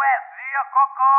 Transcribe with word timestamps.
Poesia 0.00 0.62
Cocó! 0.72 1.12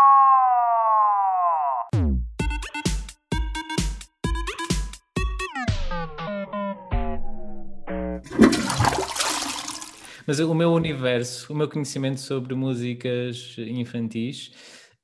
Mas 10.25 10.39
o 10.39 10.55
meu 10.55 10.71
universo, 10.71 11.53
o 11.53 11.55
meu 11.55 11.69
conhecimento 11.69 12.19
sobre 12.21 12.55
músicas 12.55 13.55
infantis 13.59 14.51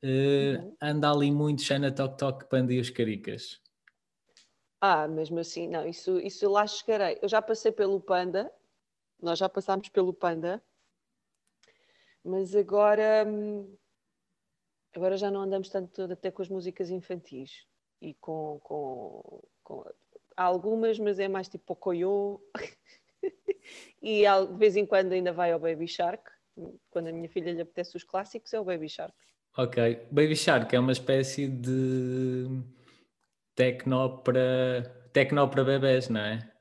eh, 0.01 0.57
anda 0.81 1.11
ali 1.11 1.31
muito 1.31 1.61
já 1.61 1.77
na 1.77 1.91
Toc 1.91 2.17
Toc 2.17 2.45
Panda 2.49 2.73
e 2.73 2.79
os 2.79 2.89
Caricas. 2.89 3.61
Ah, 4.81 5.07
mesmo 5.07 5.37
assim, 5.37 5.67
não, 5.67 5.87
isso, 5.87 6.19
isso 6.19 6.49
lá 6.49 6.65
chegarei. 6.65 7.19
Eu 7.21 7.29
já 7.29 7.43
passei 7.43 7.71
pelo 7.71 8.01
Panda, 8.01 8.51
nós 9.21 9.37
já 9.37 9.47
passámos 9.47 9.89
pelo 9.89 10.15
Panda, 10.15 10.63
mas 12.27 12.53
agora, 12.53 13.25
hum, 13.25 13.73
agora 14.93 15.15
já 15.15 15.31
não 15.31 15.41
andamos 15.41 15.69
tanto 15.69 16.01
até 16.03 16.29
com 16.29 16.41
as 16.41 16.49
músicas 16.49 16.89
infantis 16.89 17.65
e 18.01 18.13
com, 18.15 18.59
com, 18.63 19.41
com 19.63 19.85
há 20.35 20.43
algumas, 20.43 20.99
mas 20.99 21.19
é 21.19 21.29
mais 21.29 21.47
tipo 21.47 21.65
Pocoyo 21.65 22.41
e 24.01 24.23
de 24.23 24.57
vez 24.57 24.75
em 24.75 24.85
quando 24.85 25.13
ainda 25.13 25.31
vai 25.31 25.53
ao 25.53 25.59
Baby 25.59 25.87
Shark. 25.87 26.29
Quando 26.89 27.07
a 27.07 27.13
minha 27.13 27.29
filha 27.29 27.53
lhe 27.53 27.61
apetece 27.61 27.95
os 27.95 28.03
clássicos, 28.03 28.53
é 28.53 28.59
o 28.59 28.65
Baby 28.65 28.89
Shark. 28.89 29.15
Ok. 29.57 30.07
Baby 30.11 30.35
Shark 30.35 30.75
é 30.75 30.79
uma 30.79 30.91
espécie 30.91 31.47
de 31.47 32.47
tecno 33.55 34.21
para, 34.21 34.83
tecno 35.13 35.49
para 35.49 35.63
bebés, 35.63 36.09
não 36.09 36.19
é? 36.19 36.51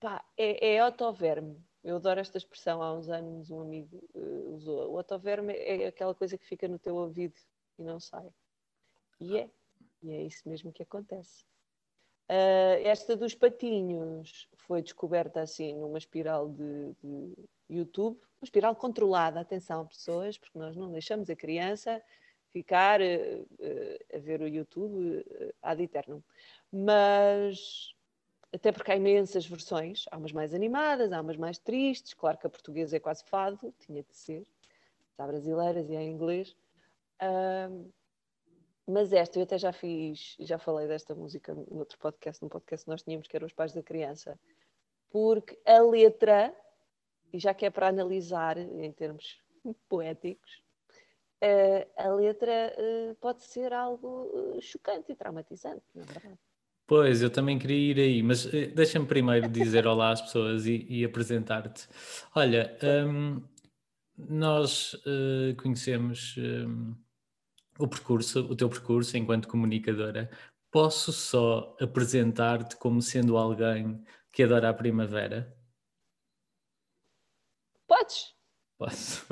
Pá, 0.00 0.22
é, 0.36 0.74
é 0.74 0.86
otoverme. 0.86 1.64
Eu 1.84 1.96
adoro 1.96 2.18
esta 2.18 2.38
expressão. 2.38 2.82
Há 2.82 2.94
uns 2.94 3.08
anos 3.10 3.50
um 3.50 3.60
amigo 3.60 4.02
eh, 4.14 4.48
usou. 4.54 4.90
O 4.90 4.96
otoverme 4.96 5.52
é 5.54 5.86
aquela 5.86 6.14
coisa 6.14 6.38
que 6.38 6.46
fica 6.46 6.66
no 6.66 6.78
teu 6.78 6.96
ouvido 6.96 7.38
e 7.78 7.82
não 7.82 8.00
sai. 8.00 8.28
E 9.20 9.36
é. 9.38 9.50
E 10.02 10.10
é 10.12 10.22
isso 10.22 10.48
mesmo 10.48 10.72
que 10.72 10.82
acontece. 10.82 11.44
Ah, 12.28 12.78
esta 12.82 13.16
dos 13.16 13.34
patinhos 13.34 14.48
foi 14.54 14.82
descoberta 14.82 15.40
assim 15.42 15.74
numa 15.74 15.98
espiral 15.98 16.48
de, 16.48 16.94
de 17.02 17.34
YouTube, 17.68 18.16
uma 18.40 18.44
espiral 18.44 18.74
controlada, 18.74 19.40
atenção 19.40 19.86
pessoas, 19.86 20.38
porque 20.38 20.58
nós 20.58 20.76
não 20.76 20.90
deixamos 20.90 21.28
a 21.30 21.36
criança 21.36 22.02
ficar 22.52 23.00
eh, 23.00 23.44
eh, 23.60 23.98
a 24.14 24.18
ver 24.18 24.40
o 24.40 24.48
YouTube 24.48 25.24
ad 25.62 25.82
eternum. 25.82 26.22
Mas 26.72 27.94
até 28.54 28.70
porque 28.70 28.92
há 28.92 28.96
imensas 28.96 29.44
versões, 29.44 30.04
há 30.12 30.16
umas 30.16 30.30
mais 30.30 30.54
animadas, 30.54 31.12
há 31.12 31.20
umas 31.20 31.36
mais 31.36 31.58
tristes, 31.58 32.14
claro 32.14 32.38
que 32.38 32.46
a 32.46 32.50
portuguesa 32.50 32.96
é 32.96 33.00
quase 33.00 33.24
fado, 33.24 33.74
tinha 33.80 34.02
de 34.04 34.16
ser, 34.16 34.46
há 35.18 35.26
brasileiras 35.26 35.90
e 35.90 35.96
há 35.96 36.02
inglês. 36.02 36.56
Ahm, 37.20 37.90
mas 38.86 39.12
esta, 39.12 39.38
eu 39.38 39.42
até 39.42 39.58
já 39.58 39.72
fiz, 39.72 40.36
já 40.38 40.56
falei 40.56 40.86
desta 40.86 41.14
música 41.14 41.52
no 41.52 41.78
outro 41.78 41.98
podcast, 41.98 42.40
num 42.42 42.48
podcast 42.48 42.84
que 42.84 42.90
nós 42.90 43.02
tínhamos, 43.02 43.26
que 43.26 43.36
era 43.36 43.44
Os 43.44 43.52
Pais 43.52 43.72
da 43.72 43.82
Criança, 43.82 44.38
porque 45.10 45.58
a 45.64 45.80
letra, 45.80 46.54
e 47.32 47.38
já 47.40 47.52
que 47.54 47.66
é 47.66 47.70
para 47.70 47.88
analisar 47.88 48.56
em 48.56 48.92
termos 48.92 49.42
poéticos, 49.88 50.62
eh, 51.40 51.88
a 51.96 52.08
letra 52.08 52.52
eh, 52.76 53.16
pode 53.20 53.42
ser 53.42 53.72
algo 53.72 54.54
eh, 54.56 54.60
chocante 54.60 55.10
e 55.10 55.16
traumatizante, 55.16 55.84
não 55.92 56.02
é 56.02 56.06
verdade? 56.06 56.38
Pois, 56.86 57.22
eu 57.22 57.30
também 57.30 57.58
queria 57.58 57.92
ir 57.92 57.98
aí, 57.98 58.22
mas 58.22 58.46
eh, 58.52 58.66
deixa-me 58.66 59.06
primeiro 59.06 59.48
dizer 59.48 59.86
olá 59.86 60.10
às 60.10 60.20
pessoas 60.20 60.66
e, 60.66 60.86
e 60.88 61.04
apresentar-te. 61.04 61.88
Olha, 62.34 62.76
hum, 63.06 63.42
nós 64.18 64.94
eh, 65.06 65.54
conhecemos 65.54 66.36
hum, 66.38 66.94
o 67.78 67.88
percurso, 67.88 68.40
o 68.40 68.56
teu 68.56 68.68
percurso 68.68 69.16
enquanto 69.16 69.48
comunicadora. 69.48 70.30
Posso 70.70 71.12
só 71.12 71.76
apresentar-te 71.80 72.76
como 72.76 73.00
sendo 73.00 73.36
alguém 73.38 74.02
que 74.32 74.42
adora 74.42 74.68
a 74.70 74.74
primavera? 74.74 75.56
Podes? 77.86 78.34
Posso? 78.78 79.26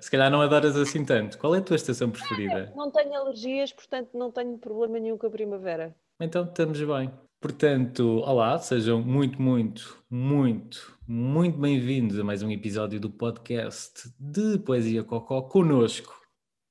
Se 0.00 0.10
calhar 0.10 0.30
não 0.30 0.40
adoras 0.40 0.74
assim 0.76 1.04
tanto. 1.04 1.38
Qual 1.38 1.54
é 1.54 1.58
a 1.58 1.62
tua 1.62 1.76
estação 1.76 2.10
preferida? 2.10 2.72
Não 2.74 2.90
tenho 2.90 3.14
alergias, 3.14 3.72
portanto 3.72 4.10
não 4.14 4.30
tenho 4.32 4.56
problema 4.58 4.98
nenhum 4.98 5.18
com 5.18 5.26
a 5.26 5.30
primavera. 5.30 5.94
Então 6.18 6.44
estamos 6.44 6.80
bem. 6.80 7.12
Portanto, 7.38 8.20
olá, 8.24 8.58
sejam 8.58 9.02
muito, 9.02 9.40
muito, 9.40 10.02
muito, 10.08 10.98
muito 11.06 11.58
bem-vindos 11.58 12.18
a 12.18 12.24
mais 12.24 12.42
um 12.42 12.50
episódio 12.50 12.98
do 12.98 13.10
podcast 13.10 14.10
de 14.18 14.58
Poesia 14.60 15.04
Cocó. 15.04 15.42
Conosco, 15.42 16.18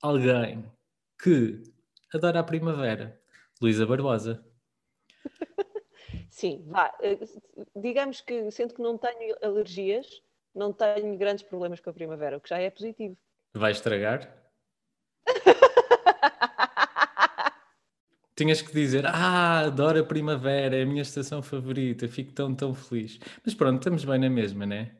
alguém 0.01 0.65
que 1.21 1.61
adora 2.11 2.39
a 2.39 2.43
primavera, 2.43 3.21
Luísa 3.61 3.85
Barbosa. 3.85 4.43
Sim, 6.31 6.63
vá. 6.67 6.91
eh, 7.01 7.19
Digamos 7.75 8.21
que, 8.21 8.49
sendo 8.49 8.73
que 8.73 8.81
não 8.81 8.97
tenho 8.97 9.35
alergias, 9.43 10.21
não 10.55 10.71
tenho 10.71 11.17
grandes 11.17 11.43
problemas 11.43 11.79
com 11.79 11.89
a 11.89 11.93
primavera, 11.93 12.37
o 12.37 12.41
que 12.41 12.49
já 12.49 12.57
é 12.57 12.69
positivo. 12.69 13.17
Vai 13.53 13.71
estragar? 13.71 14.33
Tinhas 18.35 18.61
que 18.61 18.73
dizer, 18.73 19.05
ah, 19.05 19.65
adoro 19.65 19.99
a 19.99 20.03
primavera, 20.03 20.75
é 20.75 20.83
a 20.83 20.85
minha 20.85 21.01
estação 21.01 21.41
favorita, 21.41 22.07
fico 22.07 22.33
tão, 22.33 22.53
tão 22.53 22.73
feliz. 22.73 23.19
Mas 23.45 23.53
pronto, 23.53 23.77
estamos 23.77 24.03
bem 24.03 24.19
na 24.19 24.29
mesma, 24.29 24.65
né? 24.65 24.93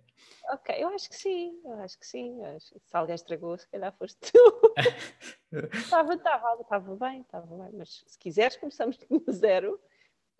Ok, 0.51 0.75
eu 0.77 0.89
acho 0.89 1.09
que 1.09 1.15
sim, 1.15 1.59
eu 1.65 1.73
acho 1.81 1.99
que 1.99 2.05
sim. 2.05 2.41
acho 2.45 2.75
que 2.75 2.87
Se 2.87 2.95
alguém 2.95 3.15
estragou, 3.15 3.57
se 3.57 3.67
calhar 3.67 3.93
foste 3.97 4.31
tu. 4.31 4.73
Estava, 5.73 6.15
estava, 6.15 6.61
estava 6.61 6.95
bem, 6.97 7.21
estava 7.21 7.63
bem. 7.63 7.71
Mas 7.77 8.03
se 8.05 8.19
quiseres, 8.19 8.57
começamos 8.57 8.97
do 9.07 9.31
zero. 9.31 9.79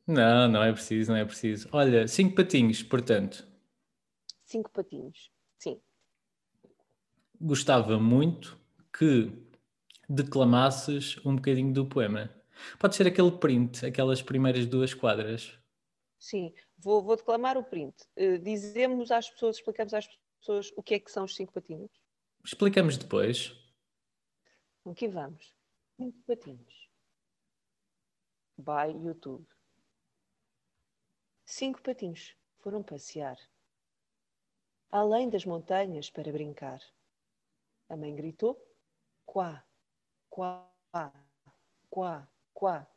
Não, 0.05 0.49
não 0.49 0.61
é 0.61 0.73
preciso, 0.73 1.11
não 1.11 1.17
é 1.17 1.23
preciso. 1.23 1.69
Olha, 1.71 2.05
cinco 2.05 2.35
patinhos, 2.35 2.83
portanto, 2.83 3.47
Cinco 4.45 4.69
patinhos. 4.71 5.31
Sim. 5.57 5.81
gostava 7.39 7.99
muito 7.99 8.59
que 8.97 9.31
declamasses 10.07 11.17
um 11.25 11.35
bocadinho 11.35 11.73
do 11.73 11.85
poema. 11.85 12.29
Pode 12.79 12.95
ser 12.95 13.07
aquele 13.07 13.31
print, 13.31 13.85
aquelas 13.85 14.21
primeiras 14.21 14.65
duas 14.65 14.93
quadras. 14.93 15.57
Sim, 16.19 16.53
vou, 16.77 17.03
vou 17.03 17.15
declamar 17.17 17.57
o 17.57 17.63
print. 17.63 17.95
Eh, 18.15 18.37
dizemos 18.37 19.11
às 19.11 19.29
pessoas, 19.29 19.57
explicamos 19.57 19.93
às 19.93 20.07
pessoas 20.39 20.71
o 20.75 20.83
que 20.83 20.93
é 20.95 20.99
que 20.99 21.11
são 21.11 21.25
os 21.25 21.35
cinco 21.35 21.51
patinhos. 21.53 21.91
Explicamos 22.43 22.97
depois. 22.97 23.53
Aqui 24.85 25.07
vamos. 25.07 25.53
Cinco 25.97 26.17
patinhos. 26.25 26.89
By 28.57 28.91
YouTube. 29.03 29.45
Cinco 31.45 31.81
patinhos 31.81 32.35
foram 32.59 32.81
passear. 32.81 33.37
Além 34.91 35.29
das 35.29 35.45
montanhas 35.45 36.09
para 36.09 36.31
brincar. 36.31 36.79
A 37.89 37.95
mãe 37.95 38.15
gritou: 38.15 38.59
Quá, 39.25 39.65
quá, 40.29 40.71
quá, 41.89 42.27
quá. 42.53 42.87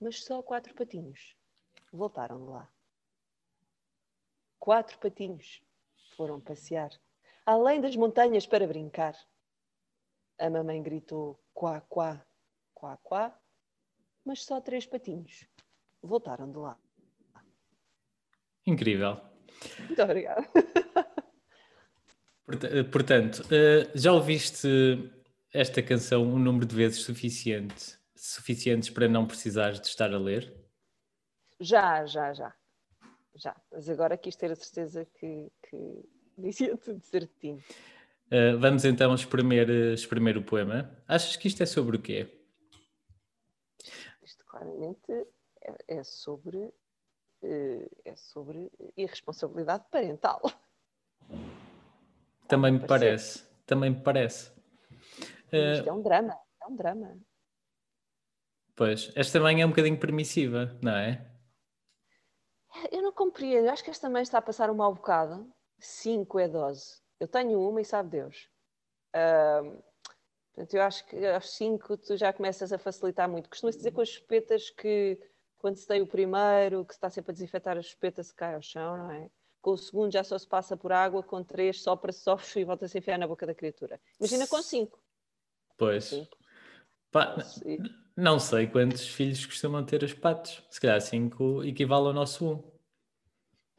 Mas 0.00 0.22
só 0.24 0.42
quatro 0.42 0.74
patinhos 0.74 1.36
voltaram 1.92 2.44
de 2.44 2.50
lá. 2.50 2.70
Quatro 4.58 4.98
patinhos 4.98 5.62
foram 6.16 6.40
passear. 6.40 6.90
Além 7.44 7.80
das 7.80 7.94
montanhas 7.94 8.46
para 8.46 8.66
brincar. 8.66 9.16
A 10.38 10.50
mamãe 10.50 10.82
gritou 10.82 11.40
quá, 11.54 11.80
quá, 11.82 12.26
quá, 12.74 12.96
quá, 12.98 13.40
mas 14.24 14.44
só 14.44 14.60
três 14.60 14.84
patinhos 14.84 15.48
voltaram 16.02 16.50
de 16.50 16.58
lá. 16.58 16.78
Incrível. 18.66 19.35
Muito 19.80 20.02
obrigada. 20.02 20.46
Porta- 22.44 22.84
Portanto, 22.92 23.42
eh, 23.50 23.90
já 23.94 24.12
ouviste 24.12 24.68
esta 25.52 25.82
canção 25.82 26.22
um 26.24 26.38
número 26.38 26.66
de 26.66 26.74
vezes 26.76 26.98
suficiente, 27.02 27.98
suficientes 28.14 28.90
para 28.90 29.08
não 29.08 29.26
precisares 29.26 29.80
de 29.80 29.86
estar 29.88 30.12
a 30.12 30.18
ler? 30.18 30.54
Já, 31.60 32.04
já, 32.06 32.32
já. 32.32 32.54
Já. 33.34 33.54
Mas 33.72 33.88
agora 33.88 34.16
quis 34.16 34.36
ter 34.36 34.50
a 34.50 34.56
certeza 34.56 35.04
que, 35.18 35.50
que 35.68 36.04
dizia 36.38 36.76
tudo 36.76 37.00
certinho. 37.02 37.62
Eh, 38.30 38.54
vamos 38.56 38.84
então 38.84 39.14
espremer, 39.14 39.68
eh, 39.70 39.94
espremer 39.94 40.36
o 40.36 40.42
poema. 40.42 40.90
Achas 41.06 41.36
que 41.36 41.48
isto 41.48 41.62
é 41.62 41.66
sobre 41.66 41.96
o 41.96 42.00
quê? 42.00 42.28
Isto 44.22 44.44
claramente 44.46 45.12
é, 45.62 45.98
é 45.98 46.04
sobre 46.04 46.72
é 48.04 48.16
sobre 48.16 48.70
irresponsabilidade 48.96 49.84
parental. 49.90 50.40
Também 52.48 52.72
me 52.72 52.86
parece. 52.86 53.44
Também 53.66 53.90
me 53.90 54.00
parece. 54.00 54.52
Eh, 55.52 55.74
Isto 55.74 55.88
é 55.88 55.92
um 55.92 56.02
drama, 56.02 56.38
é 56.62 56.66
um 56.66 56.76
drama. 56.76 57.18
Pois, 58.74 59.10
esta 59.16 59.40
mãe 59.40 59.60
é 59.60 59.66
um 59.66 59.70
bocadinho 59.70 59.98
permissiva, 59.98 60.78
não 60.82 60.92
é? 60.92 61.26
Eu 62.92 63.02
não 63.02 63.12
compreendo, 63.12 63.66
eu 63.66 63.72
acho 63.72 63.82
que 63.82 63.90
esta 63.90 64.08
mãe 64.08 64.22
está 64.22 64.38
a 64.38 64.42
passar 64.42 64.70
um 64.70 64.74
mau 64.74 64.94
bocado. 64.94 65.50
Cinco 65.78 66.38
é 66.38 66.46
dose. 66.46 67.00
Eu 67.18 67.26
tenho 67.26 67.58
uma 67.60 67.80
e 67.80 67.84
sabe 67.84 68.10
Deus. 68.10 68.48
Uh, 69.14 69.82
portanto, 70.52 70.74
eu 70.74 70.82
acho 70.82 71.06
que 71.06 71.26
aos 71.26 71.50
5 71.56 71.96
tu 71.96 72.16
já 72.16 72.32
começas 72.32 72.72
a 72.72 72.78
facilitar 72.78 73.28
muito. 73.28 73.48
Costuma-se 73.48 73.78
dizer 73.78 73.92
com 73.92 74.02
as 74.02 74.10
chupetas 74.10 74.70
que 74.70 75.18
quando 75.66 75.78
se 75.78 75.86
tem 75.88 76.00
o 76.00 76.06
primeiro, 76.06 76.84
que 76.84 76.94
se 76.94 76.98
está 76.98 77.10
sempre 77.10 77.32
a 77.32 77.34
desinfetar 77.34 77.76
a 77.76 77.82
chupeta, 77.82 78.22
se 78.22 78.32
cai 78.32 78.54
ao 78.54 78.62
chão, 78.62 78.96
não 78.96 79.10
é? 79.10 79.28
Com 79.60 79.72
o 79.72 79.76
segundo 79.76 80.12
já 80.12 80.22
só 80.22 80.38
se 80.38 80.46
passa 80.46 80.76
por 80.76 80.92
água, 80.92 81.24
com 81.24 81.42
três 81.42 81.82
sopra, 81.82 82.12
sofre 82.12 82.60
e 82.60 82.64
volta-se 82.64 82.96
a 82.96 83.00
enfiar 83.00 83.18
na 83.18 83.26
boca 83.26 83.44
da 83.44 83.52
criatura. 83.52 84.00
Imagina 84.20 84.46
com 84.46 84.62
cinco. 84.62 85.02
Pois. 85.76 86.04
Cinco. 86.04 86.38
Pá, 87.10 87.34
não 88.16 88.38
sei 88.38 88.68
quantos 88.68 89.08
filhos 89.08 89.44
costumam 89.44 89.84
ter 89.84 90.04
os 90.04 90.14
patos. 90.14 90.64
Se 90.70 90.80
calhar 90.80 91.00
cinco 91.00 91.64
equivale 91.64 92.06
ao 92.06 92.12
nosso 92.12 92.48
um. 92.48 92.62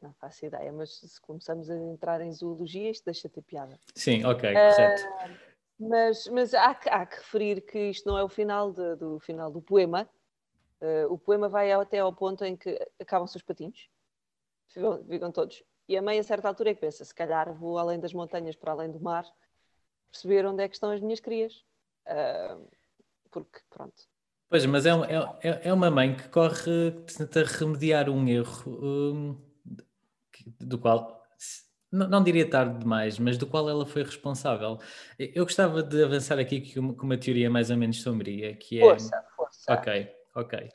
Não 0.02 0.12
faço 0.12 0.44
ideia, 0.44 0.70
mas 0.70 0.90
se 0.90 1.18
começamos 1.22 1.70
a 1.70 1.74
entrar 1.74 2.20
em 2.20 2.30
zoologia, 2.30 2.90
isto 2.90 3.06
deixa 3.06 3.30
ter 3.30 3.40
piada. 3.40 3.80
Sim, 3.94 4.26
ok, 4.26 4.52
correto. 4.52 5.02
Uh, 5.02 5.88
mas 5.88 6.26
mas 6.26 6.52
há, 6.52 6.70
há, 6.70 7.06
que 7.06 7.16
referir 7.16 7.62
que 7.62 7.78
isto 7.88 8.06
não 8.06 8.18
é 8.18 8.22
o 8.22 8.28
final 8.28 8.74
de, 8.74 8.94
do 8.96 9.18
final 9.20 9.50
do 9.50 9.62
poema. 9.62 10.06
Uh, 10.80 11.12
o 11.12 11.18
poema 11.18 11.48
vai 11.48 11.72
até 11.72 11.98
ao 11.98 12.12
ponto 12.12 12.44
em 12.44 12.56
que 12.56 12.78
acabam-se 13.00 13.36
os 13.36 13.42
patinhos, 13.42 13.88
ficam, 14.68 15.04
ficam, 15.04 15.32
todos. 15.32 15.62
E 15.88 15.96
a 15.96 16.02
mãe, 16.02 16.18
a 16.18 16.22
certa 16.22 16.48
altura, 16.48 16.70
é 16.70 16.74
que 16.74 16.80
pensa: 16.80 17.04
se 17.04 17.14
calhar 17.14 17.52
vou 17.52 17.78
além 17.78 17.98
das 17.98 18.12
montanhas, 18.12 18.54
para 18.54 18.72
além 18.72 18.90
do 18.90 19.00
mar, 19.00 19.24
perceber 20.10 20.46
onde 20.46 20.62
é 20.62 20.68
que 20.68 20.74
estão 20.74 20.90
as 20.90 21.00
minhas 21.00 21.20
crias. 21.20 21.64
Uh, 22.06 22.68
porque, 23.30 23.60
pronto, 23.68 24.08
Pois, 24.48 24.64
mas 24.64 24.86
é, 24.86 24.90
é, 25.42 25.68
é 25.68 25.72
uma 25.72 25.90
mãe 25.90 26.16
que 26.16 26.26
corre, 26.30 26.90
tenta 27.16 27.44
remediar 27.44 28.08
um 28.08 28.26
erro 28.26 28.78
um, 28.82 29.38
do 30.58 30.78
qual, 30.78 31.22
não, 31.92 32.08
não, 32.08 32.24
diria 32.24 32.48
tarde 32.48 32.78
demais, 32.78 33.18
mas 33.18 33.36
do 33.36 33.46
qual 33.46 33.68
ela 33.68 33.84
foi 33.84 34.02
responsável. 34.02 34.78
Eu 35.18 35.44
gostava 35.44 35.82
de 35.82 36.02
avançar 36.02 36.38
aqui 36.38 36.72
com 36.72 36.80
uma, 36.80 36.94
com 36.94 37.04
uma 37.04 37.18
teoria 37.18 37.50
mais 37.50 37.70
ou 37.70 37.76
menos 37.76 38.00
sombria, 38.00 38.56
que 38.56 38.78
é... 38.78 38.80
Força, 38.80 39.22
força. 39.36 39.72
Ok, 39.74 40.10
ok. 40.34 40.68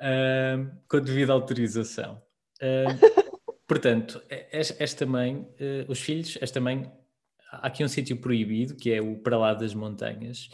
Uh, 0.00 0.70
com 0.88 1.00
devida 1.00 1.32
autorização. 1.32 2.22
Uh, 2.60 3.30
portanto, 3.68 4.22
esta 4.28 5.04
mãe, 5.04 5.36
uh, 5.36 5.90
os 5.90 6.00
filhos, 6.00 6.38
esta 6.40 6.60
mãe 6.60 6.90
há 7.50 7.66
aqui 7.66 7.84
um 7.84 7.88
sítio 7.88 8.16
proibido, 8.16 8.76
que 8.76 8.92
é 8.92 9.00
o 9.00 9.16
para 9.18 9.36
lá 9.36 9.54
das 9.54 9.74
montanhas, 9.74 10.48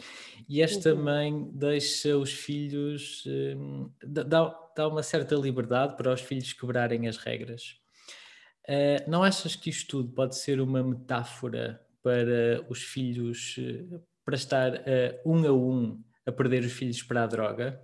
e 0.49 0.61
esta 0.61 0.93
uhum. 0.93 1.03
mãe 1.03 1.49
deixa 1.53 2.17
os 2.17 2.31
filhos, 2.31 3.23
um, 3.27 3.89
dá, 4.03 4.55
dá 4.75 4.87
uma 4.87 5.03
certa 5.03 5.35
liberdade 5.35 5.95
para 5.95 6.13
os 6.13 6.21
filhos 6.21 6.53
quebrarem 6.53 7.07
as 7.07 7.17
regras. 7.17 7.77
Uh, 8.67 9.09
não 9.09 9.23
achas 9.23 9.55
que 9.55 9.69
isto 9.69 9.87
tudo 9.87 10.13
pode 10.13 10.35
ser 10.35 10.59
uma 10.59 10.83
metáfora 10.83 11.81
para 12.03 12.65
os 12.69 12.83
filhos, 12.83 13.55
uh, 13.57 14.03
para 14.25 14.35
estar 14.35 14.73
uh, 14.73 15.19
um 15.25 15.47
a 15.47 15.51
um 15.53 16.03
a 16.25 16.31
perder 16.31 16.63
os 16.63 16.73
filhos 16.73 17.01
para 17.01 17.23
a 17.23 17.27
droga? 17.27 17.81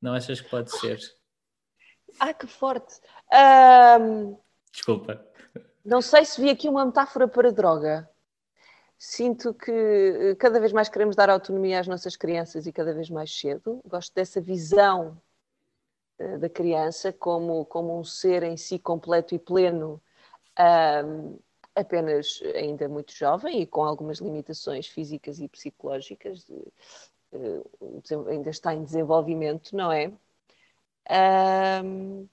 Não 0.00 0.14
achas 0.14 0.40
que 0.40 0.48
pode 0.48 0.70
ser? 0.70 0.98
Ah, 2.18 2.34
que 2.34 2.46
forte! 2.46 3.00
Um... 3.32 4.36
Desculpa. 4.72 5.24
Não 5.84 6.00
sei 6.00 6.24
se 6.24 6.40
vi 6.40 6.50
aqui 6.50 6.68
uma 6.68 6.84
metáfora 6.84 7.26
para 7.26 7.52
droga 7.52 8.08
sinto 9.00 9.54
que 9.54 9.72
eh, 9.72 10.34
cada 10.34 10.60
vez 10.60 10.74
mais 10.74 10.90
queremos 10.90 11.16
dar 11.16 11.30
autonomia 11.30 11.80
às 11.80 11.88
nossas 11.88 12.16
crianças 12.16 12.66
e 12.66 12.72
cada 12.72 12.92
vez 12.92 13.08
mais 13.08 13.34
cedo. 13.34 13.80
Gosto 13.86 14.14
dessa 14.14 14.42
visão 14.42 15.18
uh, 16.18 16.38
da 16.38 16.50
criança 16.50 17.10
como, 17.10 17.64
como 17.64 17.98
um 17.98 18.04
ser 18.04 18.42
em 18.42 18.58
si 18.58 18.78
completo 18.78 19.34
e 19.34 19.38
pleno, 19.38 20.02
um, 21.06 21.38
apenas 21.74 22.42
ainda 22.54 22.90
muito 22.90 23.14
jovem 23.14 23.62
e 23.62 23.66
com 23.66 23.82
algumas 23.82 24.18
limitações 24.18 24.86
físicas 24.86 25.40
e 25.40 25.48
psicológicas. 25.48 26.46
Ainda 28.28 28.50
está 28.50 28.74
em 28.74 28.84
desenvolvimento, 28.84 29.74
não 29.76 29.90
é? 29.92 30.12
Um, 31.84 32.28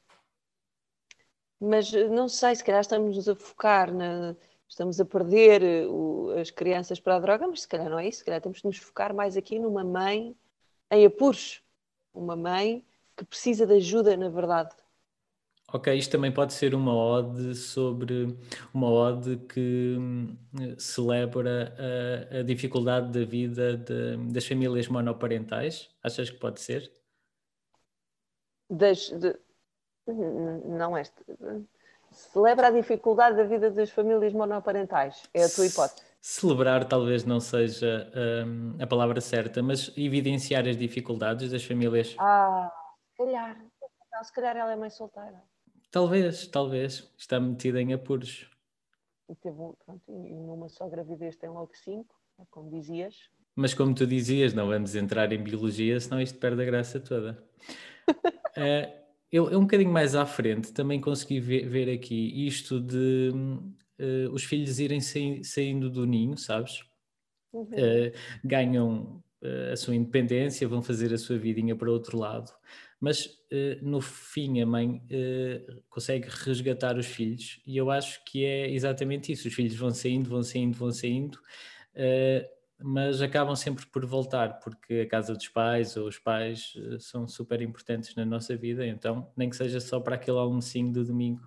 mas 1.59 1.91
não 1.91 2.27
sei, 2.27 2.55
se 2.55 2.63
calhar 2.63 2.81
estamos 2.81 3.27
a 3.27 3.35
focar 3.35 3.93
na 3.93 4.35
estamos 4.67 4.99
a 4.99 5.05
perder 5.05 5.63
eh, 5.63 5.87
o, 5.87 6.29
as 6.39 6.51
crianças 6.51 6.99
para 6.99 7.15
a 7.15 7.19
droga, 7.19 7.47
mas 7.47 7.61
se 7.61 7.67
calhar 7.67 7.89
não 7.89 7.99
é 7.99 8.07
isso, 8.07 8.19
se 8.19 8.25
calhar 8.25 8.41
temos 8.41 8.59
de 8.59 8.65
nos 8.65 8.77
focar 8.77 9.13
mais 9.13 9.37
aqui 9.37 9.57
numa 9.59 9.83
mãe 9.83 10.35
em 10.91 11.05
apuros, 11.05 11.63
uma 12.13 12.35
mãe 12.35 12.85
que 13.15 13.25
precisa 13.25 13.65
de 13.65 13.73
ajuda, 13.75 14.15
na 14.17 14.29
verdade. 14.29 14.75
Ok, 15.73 15.93
isto 15.93 16.11
também 16.11 16.31
pode 16.31 16.53
ser 16.53 16.73
uma 16.73 16.95
ode 16.95 17.53
sobre 17.55 18.37
uma 18.73 18.89
ode 18.89 19.35
que 19.47 19.97
hum, 19.99 20.37
celebra 20.77 21.75
a, 22.31 22.37
a, 22.37 22.43
dificuldade 22.43 23.11
da 23.11 23.25
vida 23.25 23.75
de, 23.75 24.15
das 24.31 24.47
famílias 24.47 24.87
monoparentais. 24.87 25.89
Achas 26.01 26.29
que 26.29 26.37
pode 26.37 26.61
ser? 26.61 26.89
Das, 28.69 29.09
de, 29.09 29.37
não 30.65 30.97
este 30.97 31.21
celebra 32.11 32.67
a 32.67 32.71
dificuldade 32.71 33.37
da 33.37 33.43
vida 33.43 33.69
das 33.69 33.89
famílias 33.89 34.33
monoparentais. 34.33 35.23
É 35.33 35.43
a 35.43 35.49
tua 35.49 35.65
hipótese. 35.65 36.01
Celebrar 36.21 36.85
talvez 36.85 37.23
não 37.23 37.39
seja 37.39 38.11
um, 38.45 38.81
a 38.81 38.87
palavra 38.87 39.21
certa, 39.21 39.61
mas 39.61 39.91
evidenciar 39.97 40.67
as 40.67 40.75
dificuldades 40.75 41.51
das 41.51 41.63
famílias. 41.63 42.15
Ah, 42.17 42.71
se 43.11 43.17
calhar. 43.17 43.57
Não, 44.11 44.23
se 44.23 44.33
calhar 44.33 44.57
ela 44.57 44.71
é 44.71 44.75
mãe 44.75 44.89
solteira. 44.89 45.43
Talvez, 45.91 46.47
talvez. 46.47 47.11
Está 47.17 47.39
metida 47.39 47.81
em 47.81 47.93
apuros. 47.93 48.49
E, 49.29 49.35
teve, 49.35 49.57
pronto, 49.85 50.03
e 50.07 50.33
numa 50.33 50.69
só 50.69 50.87
gravidez 50.87 51.35
tem 51.35 51.49
logo 51.49 51.71
cinco, 51.73 52.15
como 52.49 52.69
dizias. 52.69 53.29
Mas 53.55 53.73
como 53.73 53.93
tu 53.93 54.05
dizias, 54.05 54.53
não 54.53 54.67
vamos 54.67 54.95
entrar 54.95 55.31
em 55.31 55.41
biologia, 55.41 55.99
senão 55.99 56.21
isto 56.21 56.37
perde 56.39 56.61
a 56.61 56.65
graça 56.65 56.99
toda. 56.99 57.43
uh, 58.09 58.13
eu, 59.31 59.49
eu 59.49 59.59
um 59.59 59.63
bocadinho 59.63 59.91
mais 59.91 60.15
à 60.15 60.25
frente 60.25 60.71
também 60.71 61.01
consegui 61.01 61.39
ver, 61.39 61.67
ver 61.67 61.91
aqui 61.91 62.45
isto 62.47 62.79
de 62.79 63.31
uh, 63.99 64.31
os 64.31 64.43
filhos 64.43 64.79
irem 64.79 65.01
saindo 65.01 65.89
do 65.89 66.05
ninho, 66.05 66.37
sabes? 66.37 66.85
Uhum. 67.51 67.63
Uh, 67.63 68.11
ganham 68.43 69.23
a 69.71 69.75
sua 69.75 69.95
independência, 69.95 70.67
vão 70.67 70.81
fazer 70.81 71.13
a 71.13 71.17
sua 71.17 71.37
vidinha 71.37 71.75
para 71.75 71.91
outro 71.91 72.17
lado, 72.17 72.51
mas 72.99 73.29
no 73.81 74.01
fim 74.01 74.61
a 74.61 74.65
mãe 74.65 75.01
consegue 75.89 76.27
resgatar 76.29 76.97
os 76.97 77.05
filhos 77.05 77.61
e 77.65 77.77
eu 77.77 77.91
acho 77.91 78.23
que 78.25 78.43
é 78.43 78.69
exatamente 78.71 79.31
isso. 79.31 79.47
Os 79.47 79.53
filhos 79.53 79.75
vão 79.75 79.91
saindo, 79.91 80.29
vão 80.29 80.43
saindo, 80.43 80.77
vão 80.77 80.91
saindo 80.91 81.39
mas 82.79 83.21
acabam 83.21 83.55
sempre 83.55 83.85
por 83.87 84.05
voltar, 84.05 84.59
porque 84.59 85.01
a 85.05 85.09
casa 85.09 85.33
dos 85.33 85.47
pais 85.47 85.97
ou 85.97 86.07
os 86.07 86.19
pais 86.19 86.73
eh, 86.77 86.99
são 86.99 87.27
super 87.27 87.61
importantes 87.61 88.15
na 88.15 88.23
nossa 88.23 88.55
vida, 88.55 88.85
então 88.85 89.31
nem 89.35 89.49
que 89.49 89.55
seja 89.55 89.79
só 89.79 89.99
para 89.99 90.15
aquele 90.15 90.37
almocinho 90.37 90.91
do 90.91 91.03
domingo. 91.03 91.41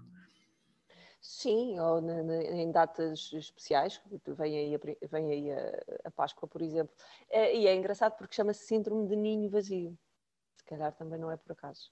Sim, 1.21 1.79
ou 1.79 2.01
em 2.01 2.73
datas 2.73 3.31
especiais, 3.33 4.01
vem 4.27 4.57
aí, 4.57 4.75
a, 4.75 5.07
vem 5.07 5.31
aí 5.31 5.53
a, 5.53 5.83
a, 6.07 6.11
Páscoa, 6.11 6.49
por 6.49 6.63
exemplo. 6.63 6.95
E 7.31 7.67
é 7.67 7.75
engraçado 7.75 8.17
porque 8.17 8.35
chama-se 8.35 8.67
síndrome 8.67 9.07
de 9.07 9.17
ninho 9.17 9.49
vazio. 9.51 9.97
Se 10.61 10.65
calhar 10.65 10.93
também 10.93 11.19
não 11.19 11.31
é 11.31 11.37
por 11.39 11.53
acaso. 11.53 11.91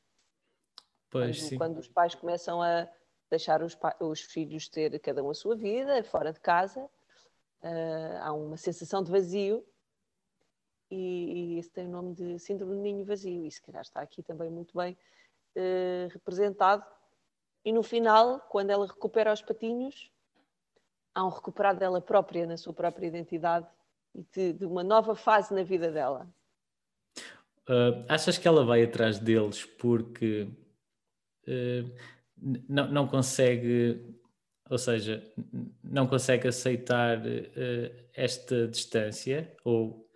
Pois, 1.10 1.38
quando, 1.38 1.48
sim. 1.48 1.58
quando 1.58 1.78
os 1.78 1.88
pais 1.88 2.14
começam 2.14 2.62
a 2.62 2.86
deixar 3.30 3.62
os, 3.62 3.76
os 3.98 4.20
filhos 4.20 4.68
ter 4.68 4.98
cada 5.00 5.22
um 5.22 5.30
a 5.30 5.34
sua 5.34 5.56
vida, 5.56 6.04
fora 6.04 6.32
de 6.32 6.40
casa, 6.40 6.84
uh, 7.62 8.18
há 8.20 8.32
uma 8.34 8.58
sensação 8.58 9.02
de 9.02 9.10
vazio 9.10 9.64
e, 10.90 11.56
e 11.56 11.58
isso 11.58 11.70
tem 11.70 11.86
o 11.86 11.90
nome 11.90 12.14
de 12.14 12.38
síndrome 12.38 12.76
de 12.76 12.82
ninho 12.82 13.04
vazio 13.06 13.46
e 13.46 13.50
se 13.50 13.62
calhar 13.62 13.82
está 13.82 14.02
aqui 14.02 14.22
também 14.22 14.50
muito 14.50 14.76
bem 14.76 14.92
uh, 15.56 16.08
representado 16.12 16.84
e 17.64 17.72
no 17.72 17.82
final, 17.82 18.40
quando 18.48 18.70
ela 18.70 18.86
recupera 18.86 19.32
os 19.32 19.40
patinhos, 19.42 20.12
há 21.14 21.24
um 21.24 21.30
recuperar 21.30 21.76
dela 21.76 22.02
própria, 22.02 22.46
na 22.46 22.58
sua 22.58 22.74
própria 22.74 23.06
identidade 23.06 23.66
e 24.14 24.22
de, 24.22 24.52
de 24.52 24.66
uma 24.66 24.84
nova 24.84 25.14
fase 25.14 25.54
na 25.54 25.62
vida 25.62 25.90
dela. 25.90 26.28
Uh, 27.68 28.04
achas 28.08 28.38
que 28.38 28.48
ela 28.48 28.64
vai 28.64 28.82
atrás 28.82 29.18
deles 29.18 29.64
porque 29.64 30.48
uh, 31.46 31.92
não, 32.66 32.90
não 32.90 33.06
consegue 33.06 34.18
ou 34.70 34.78
seja, 34.78 35.22
não 35.82 36.06
consegue 36.06 36.48
aceitar 36.48 37.18
uh, 37.18 38.08
esta 38.14 38.68
distância, 38.68 39.56
ou 39.64 40.06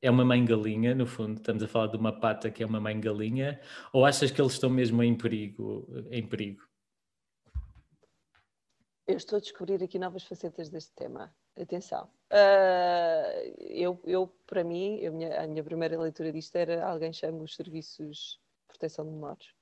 é 0.00 0.10
uma 0.10 0.24
mãe 0.24 0.44
galinha, 0.44 0.94
no 0.94 1.06
fundo, 1.06 1.36
estamos 1.36 1.62
a 1.62 1.68
falar 1.68 1.86
de 1.86 1.96
uma 1.96 2.18
pata 2.18 2.50
que 2.50 2.62
é 2.62 2.66
uma 2.66 2.80
mãe 2.80 3.00
galinha, 3.00 3.60
ou 3.92 4.04
achas 4.04 4.30
que 4.30 4.40
eles 4.40 4.52
estão 4.52 4.68
mesmo 4.68 5.02
em 5.02 5.16
perigo? 5.16 5.86
Em 6.10 6.26
perigo? 6.26 6.62
Eu 9.06 9.16
estou 9.16 9.36
a 9.36 9.40
descobrir 9.40 9.82
aqui 9.82 9.98
novas 9.98 10.24
facetas 10.24 10.68
deste 10.68 10.92
tema. 10.94 11.32
Atenção. 11.62 12.10
Uh, 12.32 13.54
eu, 13.60 14.00
eu, 14.04 14.26
para 14.46 14.64
mim, 14.64 15.04
a 15.06 15.10
minha, 15.10 15.40
a 15.42 15.46
minha 15.46 15.62
primeira 15.62 16.00
leitura 16.00 16.32
disto 16.32 16.56
era 16.56 16.84
alguém 16.84 17.12
chama 17.12 17.42
os 17.42 17.54
serviços 17.54 18.40
de 18.62 18.66
proteção 18.66 19.04
de 19.04 19.12
menores, 19.12 19.54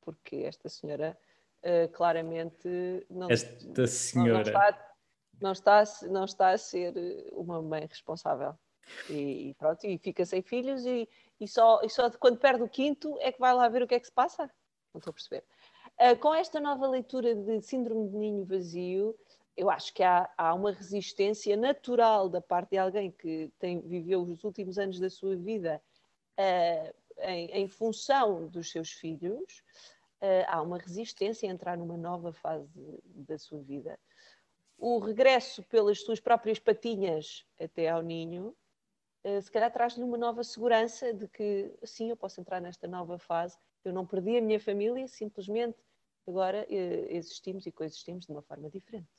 porque 0.00 0.36
esta 0.36 0.68
senhora 0.68 1.16
uh, 1.62 1.88
claramente 1.92 2.68
não, 3.08 3.30
Esta 3.30 3.86
senhora. 3.86 4.32
Não, 4.32 4.40
está, 4.40 4.94
não 5.40 5.52
está, 5.52 5.84
não 6.08 6.24
está 6.24 6.50
a 6.50 6.58
ser 6.58 6.94
uma 7.32 7.62
mãe 7.62 7.86
responsável. 7.86 8.54
E, 9.08 9.50
e 9.50 9.54
pronto, 9.54 9.86
e 9.86 9.98
fica 9.98 10.24
sem 10.24 10.42
filhos 10.42 10.86
e, 10.86 11.06
e, 11.38 11.46
só, 11.46 11.82
e 11.82 11.90
só 11.90 12.10
quando 12.10 12.38
perde 12.38 12.62
o 12.62 12.68
quinto 12.68 13.16
é 13.20 13.30
que 13.30 13.38
vai 13.38 13.52
lá 13.52 13.68
ver 13.68 13.82
o 13.82 13.86
que 13.86 13.94
é 13.94 14.00
que 14.00 14.06
se 14.06 14.12
passa. 14.12 14.50
Não 14.94 14.98
estou 14.98 15.10
a 15.10 15.14
perceber. 15.14 15.44
Uh, 16.00 16.16
com 16.18 16.34
esta 16.34 16.58
nova 16.58 16.88
leitura 16.88 17.34
de 17.34 17.60
Síndrome 17.60 18.08
de 18.08 18.16
Ninho 18.16 18.44
Vazio, 18.46 19.14
eu 19.58 19.68
acho 19.68 19.92
que 19.92 20.04
há, 20.04 20.30
há, 20.38 20.54
uma 20.54 20.70
resistência 20.70 21.56
natural 21.56 22.28
da 22.28 22.40
parte 22.40 22.70
de 22.70 22.78
alguém 22.78 23.10
que 23.10 23.50
tem, 23.58 23.80
viveu 23.80 24.22
os 24.22 24.44
últimos 24.44 24.78
anos 24.78 25.00
da 25.00 25.10
sua 25.10 25.34
vida 25.34 25.82
uh, 26.38 26.94
em, 27.22 27.50
em, 27.50 27.66
função 27.66 28.46
dos 28.46 28.70
seus 28.70 28.92
filhos, 28.92 29.64
uh, 30.22 30.46
há 30.46 30.62
uma 30.62 30.78
resistência 30.78 31.50
a 31.50 31.52
entrar 31.52 31.76
numa 31.76 31.96
nova 31.96 32.32
fase 32.32 32.70
da 33.04 33.36
sua 33.36 33.60
vida. 33.60 33.98
O 34.78 35.00
regresso 35.00 35.60
pelas 35.64 36.02
suas 36.02 36.20
próprias 36.20 36.60
patinhas 36.60 37.44
até 37.60 37.88
ao 37.88 38.00
ninho, 38.00 38.54
uh, 39.24 39.42
se 39.42 39.50
calhar 39.50 39.72
traz-lhe 39.72 40.04
uma 40.04 40.16
nova 40.16 40.44
segurança 40.44 41.12
de 41.12 41.26
que, 41.26 41.74
sim, 41.82 42.10
eu 42.10 42.16
posso 42.16 42.40
entrar 42.40 42.60
nesta 42.60 42.86
nova 42.86 43.18
fase, 43.18 43.58
eu 43.84 43.92
não 43.92 44.06
perdi 44.06 44.38
a 44.38 44.40
minha 44.40 44.60
família, 44.60 45.08
simplesmente 45.08 45.78
agora 46.28 46.64
existimos 46.68 47.66
e 47.66 47.72
coexistimos 47.72 48.24
de 48.26 48.30
uma 48.30 48.42
forma 48.42 48.70
diferente. 48.70 49.17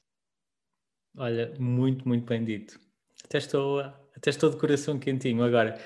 Olha, 1.18 1.54
muito, 1.60 2.08
muito 2.08 2.26
bem 2.26 2.44
dito. 2.44 2.80
Até 3.26 3.38
estou, 3.38 3.80
até 3.80 4.30
estou 4.30 4.50
de 4.50 4.58
coração 4.58 5.00
quentinho. 5.00 5.44
Agora, 5.44 5.80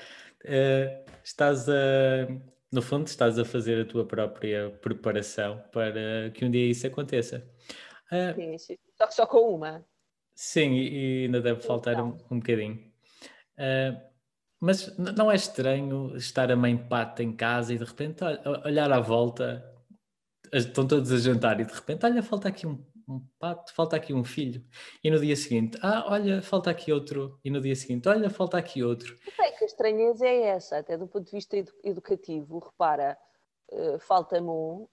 uh, 0.44 1.10
estás 1.22 1.68
a, 1.68 2.26
no 2.70 2.82
fundo, 2.82 3.06
estás 3.06 3.38
a 3.38 3.44
fazer 3.44 3.82
a 3.82 3.84
tua 3.84 4.06
própria 4.06 4.70
preparação 4.82 5.62
para 5.72 6.30
que 6.32 6.44
um 6.44 6.50
dia 6.50 6.70
isso 6.70 6.86
aconteça. 6.86 7.46
Uh, 8.10 8.34
sim, 8.34 8.58
sim. 8.58 8.78
Só 8.96 9.06
que 9.06 9.14
só 9.14 9.26
com 9.26 9.54
uma. 9.54 9.84
Sim, 10.34 10.74
e, 10.74 11.24
ainda 11.24 11.40
deve 11.40 11.60
faltar 11.60 12.00
um, 12.02 12.18
um 12.30 12.38
bocadinho. 12.38 12.76
Uh, 13.58 14.14
mas 14.60 14.96
não 14.96 15.30
é 15.30 15.34
estranho 15.34 16.16
estar 16.16 16.50
a 16.50 16.56
mãe 16.56 16.76
pata 16.76 17.22
em 17.22 17.36
casa 17.36 17.74
e 17.74 17.78
de 17.78 17.84
repente 17.84 18.24
olhar 18.64 18.90
à 18.90 18.98
volta, 18.98 19.62
estão 20.50 20.86
todos 20.86 21.12
a 21.12 21.18
jantar 21.18 21.60
e 21.60 21.64
de 21.64 21.72
repente, 21.74 22.06
olha, 22.06 22.22
falta 22.22 22.48
aqui 22.48 22.66
um 22.66 22.82
um 23.08 23.20
pato, 23.38 23.72
falta 23.74 23.96
aqui 23.96 24.12
um 24.12 24.24
filho. 24.24 24.64
E 25.02 25.10
no 25.10 25.18
dia 25.18 25.36
seguinte, 25.36 25.78
ah, 25.82 26.04
olha, 26.08 26.42
falta 26.42 26.70
aqui 26.70 26.92
outro. 26.92 27.38
E 27.44 27.50
no 27.50 27.60
dia 27.60 27.76
seguinte, 27.76 28.08
olha, 28.08 28.30
falta 28.30 28.58
aqui 28.58 28.82
outro. 28.82 29.16
Que 29.56 29.64
a 29.64 29.66
estranheza 29.66 30.26
é 30.26 30.42
essa, 30.42 30.78
até 30.78 30.96
do 30.96 31.06
ponto 31.06 31.24
de 31.24 31.32
vista 31.32 31.56
educativo. 31.82 32.58
Repara, 32.58 33.16
uh, 33.70 33.98
falta-me 33.98 34.48
um. 34.48 34.88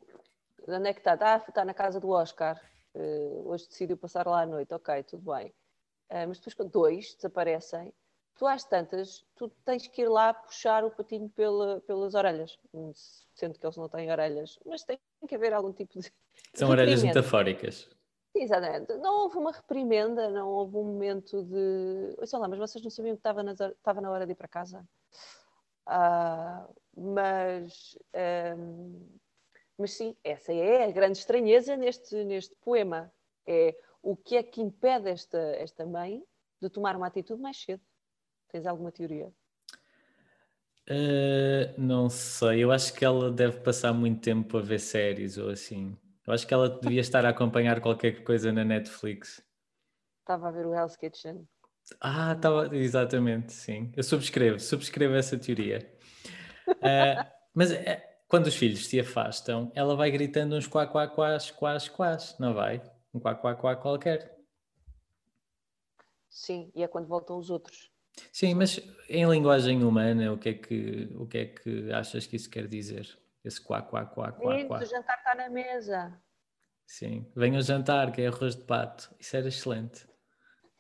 Onde 0.67 0.89
é 0.89 0.93
que 0.93 0.99
está? 0.99 1.13
Está, 1.13 1.43
está 1.47 1.65
na 1.65 1.73
casa 1.73 1.99
do 1.99 2.09
Oscar. 2.09 2.61
Uh, 2.93 3.49
hoje 3.49 3.67
decidiu 3.67 3.97
passar 3.97 4.27
lá 4.27 4.41
à 4.41 4.45
noite. 4.45 4.73
Ok, 4.73 5.03
tudo 5.03 5.33
bem. 5.33 5.47
Uh, 6.09 6.27
mas 6.27 6.37
depois, 6.37 6.53
quando 6.53 6.71
dois 6.71 7.15
desaparecem, 7.15 7.93
tu 8.37 8.45
às 8.45 8.63
tantas, 8.63 9.25
tu 9.35 9.49
tens 9.65 9.87
que 9.87 10.01
ir 10.03 10.09
lá 10.09 10.33
puxar 10.33 10.83
o 10.83 10.91
patinho 10.91 11.29
pela, 11.29 11.81
pelas 11.81 12.13
orelhas. 12.13 12.57
Sendo 13.33 13.57
que 13.57 13.65
eles 13.65 13.77
não 13.77 13.89
têm 13.89 14.11
orelhas. 14.11 14.59
Mas 14.65 14.83
tem 14.83 14.99
que 15.27 15.35
haver 15.35 15.53
algum 15.53 15.73
tipo 15.73 15.99
de. 15.99 16.11
São 16.53 16.69
orelhas 16.69 17.03
metafóricas. 17.03 17.89
Exatamente. 18.33 18.93
Não 18.95 19.23
houve 19.23 19.37
uma 19.37 19.51
reprimenda, 19.51 20.29
não 20.29 20.47
houve 20.47 20.77
um 20.77 20.83
momento 20.83 21.43
de. 21.43 22.25
Sei 22.25 22.39
lá, 22.39 22.47
mas 22.47 22.59
vocês 22.59 22.83
não 22.83 22.89
sabiam 22.89 23.15
que 23.15 23.19
estava 23.19 23.43
na, 23.43 23.51
estava 23.51 24.01
na 24.01 24.09
hora 24.09 24.25
de 24.25 24.31
ir 24.31 24.35
para 24.35 24.47
casa? 24.47 24.87
Uh, 25.87 26.73
mas, 26.95 27.97
um, 28.57 29.09
mas 29.77 29.91
sim, 29.91 30.15
essa 30.23 30.53
é 30.53 30.85
a 30.85 30.91
grande 30.91 31.17
estranheza 31.17 31.75
neste, 31.75 32.23
neste 32.23 32.55
poema. 32.55 33.11
É 33.45 33.75
o 34.01 34.15
que 34.15 34.37
é 34.37 34.43
que 34.43 34.61
impede 34.61 35.09
esta, 35.09 35.37
esta 35.37 35.85
mãe 35.85 36.23
de 36.61 36.69
tomar 36.69 36.95
uma 36.95 37.07
atitude 37.07 37.41
mais 37.41 37.57
cedo? 37.57 37.81
Tens 38.49 38.65
alguma 38.65 38.91
teoria? 38.91 39.31
Uh, 40.89 41.79
não 41.79 42.09
sei, 42.09 42.63
eu 42.63 42.71
acho 42.71 42.93
que 42.93 43.05
ela 43.05 43.31
deve 43.31 43.59
passar 43.59 43.93
muito 43.93 44.21
tempo 44.21 44.57
a 44.57 44.61
ver 44.61 44.79
séries 44.79 45.37
ou 45.37 45.49
assim. 45.49 45.97
Eu 46.31 46.35
acho 46.35 46.47
que 46.47 46.53
ela 46.53 46.69
devia 46.69 47.01
estar 47.01 47.25
a 47.25 47.29
acompanhar 47.29 47.81
qualquer 47.81 48.23
coisa 48.23 48.53
na 48.53 48.63
Netflix. 48.63 49.45
Estava 50.21 50.47
a 50.47 50.51
ver 50.51 50.65
o 50.65 50.73
Hell's 50.73 50.95
Kitchen. 50.95 51.45
Ah, 51.99 52.31
estava, 52.31 52.73
exatamente, 52.73 53.51
sim. 53.51 53.91
Eu 53.97 54.01
subscrevo, 54.01 54.57
subscrevo 54.57 55.13
essa 55.13 55.37
teoria. 55.37 55.93
Uh, 56.69 57.27
mas 57.53 57.73
é, 57.73 58.21
quando 58.29 58.47
os 58.47 58.55
filhos 58.55 58.87
se 58.87 58.97
afastam, 58.97 59.73
ela 59.75 59.93
vai 59.93 60.09
gritando 60.09 60.55
uns 60.55 60.67
quá, 60.67 60.87
quá, 60.87 61.05
quás, 61.05 61.51
quás, 61.51 61.89
quás, 61.89 62.39
não 62.39 62.53
vai? 62.53 62.81
Um 63.13 63.19
quá, 63.19 63.35
quá, 63.35 63.53
quá 63.53 63.75
qualquer. 63.75 64.39
Sim, 66.29 66.71
e 66.73 66.81
é 66.81 66.87
quando 66.87 67.07
voltam 67.07 67.37
os 67.37 67.49
outros. 67.49 67.91
Sim, 68.31 68.53
mas 68.53 68.79
em 69.09 69.29
linguagem 69.29 69.83
humana, 69.83 70.31
o 70.31 70.37
que 70.37 70.47
é 70.47 70.53
que, 70.53 71.09
o 71.13 71.27
que, 71.27 71.37
é 71.39 71.45
que 71.47 71.91
achas 71.91 72.25
que 72.25 72.37
isso 72.37 72.49
quer 72.49 72.69
dizer? 72.69 73.19
Esse 73.43 73.59
quá, 73.59 73.81
quá, 73.81 74.05
quá, 74.05 74.31
quá, 74.31 74.57
Sim, 74.57 74.67
quá. 74.67 74.79
o 74.79 74.85
jantar 74.85 75.17
está 75.17 75.35
na 75.35 75.49
mesa. 75.49 76.21
Sim, 76.85 77.31
venham 77.35 77.61
jantar, 77.61 78.11
que 78.11 78.21
é 78.21 78.27
arroz 78.27 78.55
de 78.55 78.63
pato. 78.63 79.13
Isso 79.19 79.35
era 79.35 79.47
excelente. 79.47 80.07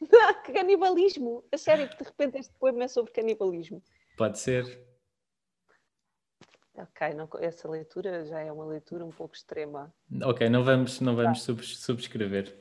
que 0.45 0.51
canibalismo! 0.53 1.43
A 1.51 1.57
sério, 1.57 1.89
de 1.89 2.03
repente 2.03 2.37
este 2.37 2.53
poema 2.55 2.83
é 2.83 2.87
sobre 2.87 3.11
canibalismo. 3.11 3.81
Pode 4.17 4.37
ser. 4.39 4.65
Ok, 6.73 7.13
não, 7.13 7.29
essa 7.39 7.69
leitura 7.69 8.25
já 8.25 8.39
é 8.39 8.51
uma 8.51 8.65
leitura 8.65 9.05
um 9.05 9.11
pouco 9.11 9.35
extrema. 9.35 9.93
Ok, 10.23 10.49
não 10.49 10.63
vamos, 10.63 10.99
não 10.99 11.15
vamos 11.15 11.45
tá. 11.45 11.53
subscrever. 11.63 12.57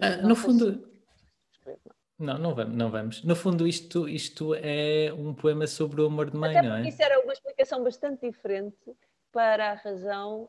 Ah, 0.00 0.16
no 0.26 0.34
fundo. 0.34 0.95
Não, 2.18 2.38
não 2.38 2.54
vamos, 2.54 2.74
não 2.74 2.90
vamos. 2.90 3.22
No 3.24 3.36
fundo, 3.36 3.66
isto, 3.66 4.08
isto 4.08 4.54
é 4.54 5.12
um 5.12 5.34
poema 5.34 5.66
sobre 5.66 6.00
o 6.00 6.06
amor 6.06 6.30
de 6.30 6.36
mãe, 6.36 6.56
Até 6.56 6.66
não 6.66 6.76
é? 6.76 6.88
Isso 6.88 7.02
era 7.02 7.20
uma 7.20 7.32
explicação 7.32 7.84
bastante 7.84 8.26
diferente 8.26 8.96
para 9.30 9.72
a 9.72 9.74
razão 9.74 10.48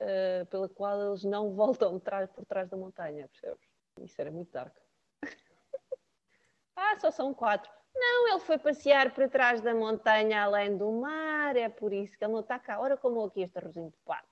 uh, 0.00 0.46
pela 0.50 0.68
qual 0.68 1.00
eles 1.08 1.24
não 1.24 1.52
voltam 1.56 1.98
por 1.98 2.44
trás 2.44 2.68
da 2.68 2.76
montanha, 2.76 3.28
percebes? 3.28 3.66
Isso 4.02 4.20
era 4.20 4.30
muito 4.30 4.52
dark. 4.52 4.76
ah, 6.76 6.98
só 6.98 7.10
são 7.10 7.32
quatro. 7.32 7.70
Não, 7.94 8.28
ele 8.28 8.40
foi 8.40 8.58
passear 8.58 9.14
para 9.14 9.26
trás 9.26 9.62
da 9.62 9.74
montanha, 9.74 10.42
além 10.42 10.76
do 10.76 10.92
mar, 10.92 11.56
é 11.56 11.70
por 11.70 11.94
isso 11.94 12.16
que 12.18 12.24
ele 12.24 12.32
não 12.34 12.40
está 12.40 12.58
cá. 12.58 12.78
Ora, 12.78 12.94
como 12.94 13.24
aqui 13.24 13.40
este 13.40 13.56
arrozinho 13.56 13.88
de 13.88 13.96
pato. 14.04 14.28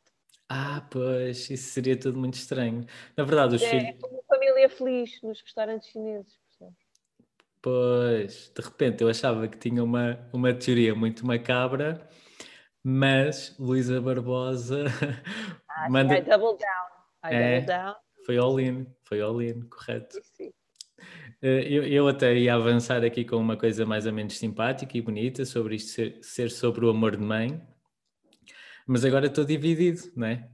Ah, 0.51 0.87
pois, 0.91 1.49
isso 1.49 1.71
seria 1.71 1.99
tudo 1.99 2.19
muito 2.19 2.35
estranho. 2.35 2.85
Na 3.17 3.25
verdade, 3.25 3.57
os 3.57 3.63
é, 3.63 3.71
filhos. 3.71 3.89
É 3.89 3.93
como 3.95 4.23
família 4.29 4.69
feliz 4.69 5.23
nos 5.23 5.41
restaurantes 5.41 5.89
chineses. 5.89 6.39
Pois, 7.65 8.53
de 8.55 8.61
repente 8.63 9.03
eu 9.03 9.09
achava 9.09 9.49
que 9.49 9.57
tinha 9.57 9.83
uma, 9.83 10.19
uma 10.35 10.53
teoria 10.53 10.95
muito 10.95 11.27
macabra, 11.27 12.07
mas 12.85 13.57
Luísa 13.59 14.03
Barbosa 14.03 14.85
ah, 15.71 15.89
manda. 15.89 16.19
I 16.19 16.21
double 16.21 16.59
down. 16.59 17.25
I 17.25 17.35
é, 17.35 17.61
double 17.61 17.67
down. 17.67 17.95
Foi 18.27 18.37
all 18.37 18.61
in, 18.61 18.87
foi 19.05 19.23
all 19.23 19.41
in, 19.41 19.63
correto. 19.63 20.21
Sim. 20.35 20.53
Eh, 21.41 21.73
eu, 21.73 21.85
eu 21.85 22.07
até 22.07 22.35
ia 22.37 22.55
avançar 22.55 23.03
aqui 23.03 23.25
com 23.25 23.37
uma 23.37 23.57
coisa 23.57 23.87
mais 23.87 24.05
ou 24.05 24.13
menos 24.13 24.37
simpática 24.37 24.99
e 24.99 25.01
bonita 25.01 25.47
sobre 25.47 25.77
isto 25.77 25.93
ser, 25.93 26.19
ser 26.21 26.51
sobre 26.51 26.85
o 26.85 26.91
amor 26.91 27.17
de 27.17 27.23
mãe, 27.23 27.67
mas 28.87 29.07
agora 29.07 29.29
estou 29.29 29.43
dividido, 29.43 30.03
não 30.15 30.27
é? 30.27 30.51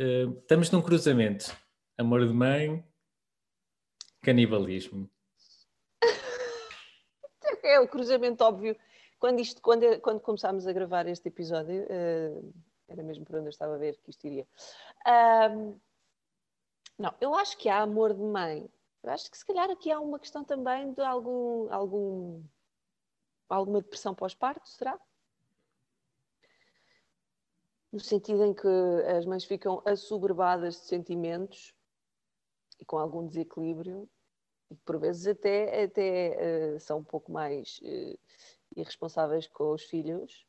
Uh, 0.00 0.38
estamos 0.38 0.70
num 0.70 0.80
cruzamento: 0.80 1.56
amor 1.98 2.24
de 2.24 2.32
mãe, 2.32 2.84
canibalismo 4.22 5.11
é 7.72 7.80
o 7.80 7.88
cruzamento 7.88 8.44
óbvio. 8.44 8.76
Quando, 9.18 9.40
isto, 9.40 9.62
quando, 9.62 10.00
quando 10.00 10.20
começámos 10.20 10.66
a 10.66 10.72
gravar 10.72 11.06
este 11.06 11.28
episódio, 11.28 11.84
uh, 11.84 12.54
era 12.88 13.02
mesmo 13.02 13.24
por 13.24 13.36
onde 13.36 13.46
eu 13.46 13.50
estava 13.50 13.74
a 13.74 13.78
ver 13.78 13.96
que 14.02 14.10
isto 14.10 14.26
iria. 14.26 14.46
Não, 16.98 17.14
eu 17.20 17.34
acho 17.34 17.56
que 17.56 17.68
há 17.68 17.80
amor 17.80 18.14
de 18.14 18.22
mãe. 18.22 18.68
Eu 19.02 19.10
acho 19.10 19.30
que 19.30 19.36
se 19.36 19.44
calhar 19.44 19.68
aqui 19.70 19.90
há 19.90 19.98
uma 19.98 20.18
questão 20.18 20.44
também 20.44 20.92
de 20.92 21.00
algum, 21.02 21.72
algum 21.72 22.42
alguma 23.48 23.82
depressão 23.82 24.14
pós-parto, 24.14 24.68
será? 24.68 24.98
No 27.92 28.00
sentido 28.00 28.44
em 28.44 28.54
que 28.54 28.68
as 29.16 29.26
mães 29.26 29.44
ficam 29.44 29.82
assoberbadas 29.84 30.76
de 30.76 30.86
sentimentos 30.86 31.74
e 32.78 32.84
com 32.84 32.96
algum 32.98 33.26
desequilíbrio 33.26 34.08
por 34.84 34.98
vezes 34.98 35.26
até, 35.26 35.84
até 35.84 36.74
uh, 36.76 36.80
são 36.80 36.98
um 36.98 37.04
pouco 37.04 37.32
mais 37.32 37.80
uh, 37.82 38.18
irresponsáveis 38.76 39.46
com 39.46 39.72
os 39.72 39.82
filhos. 39.82 40.46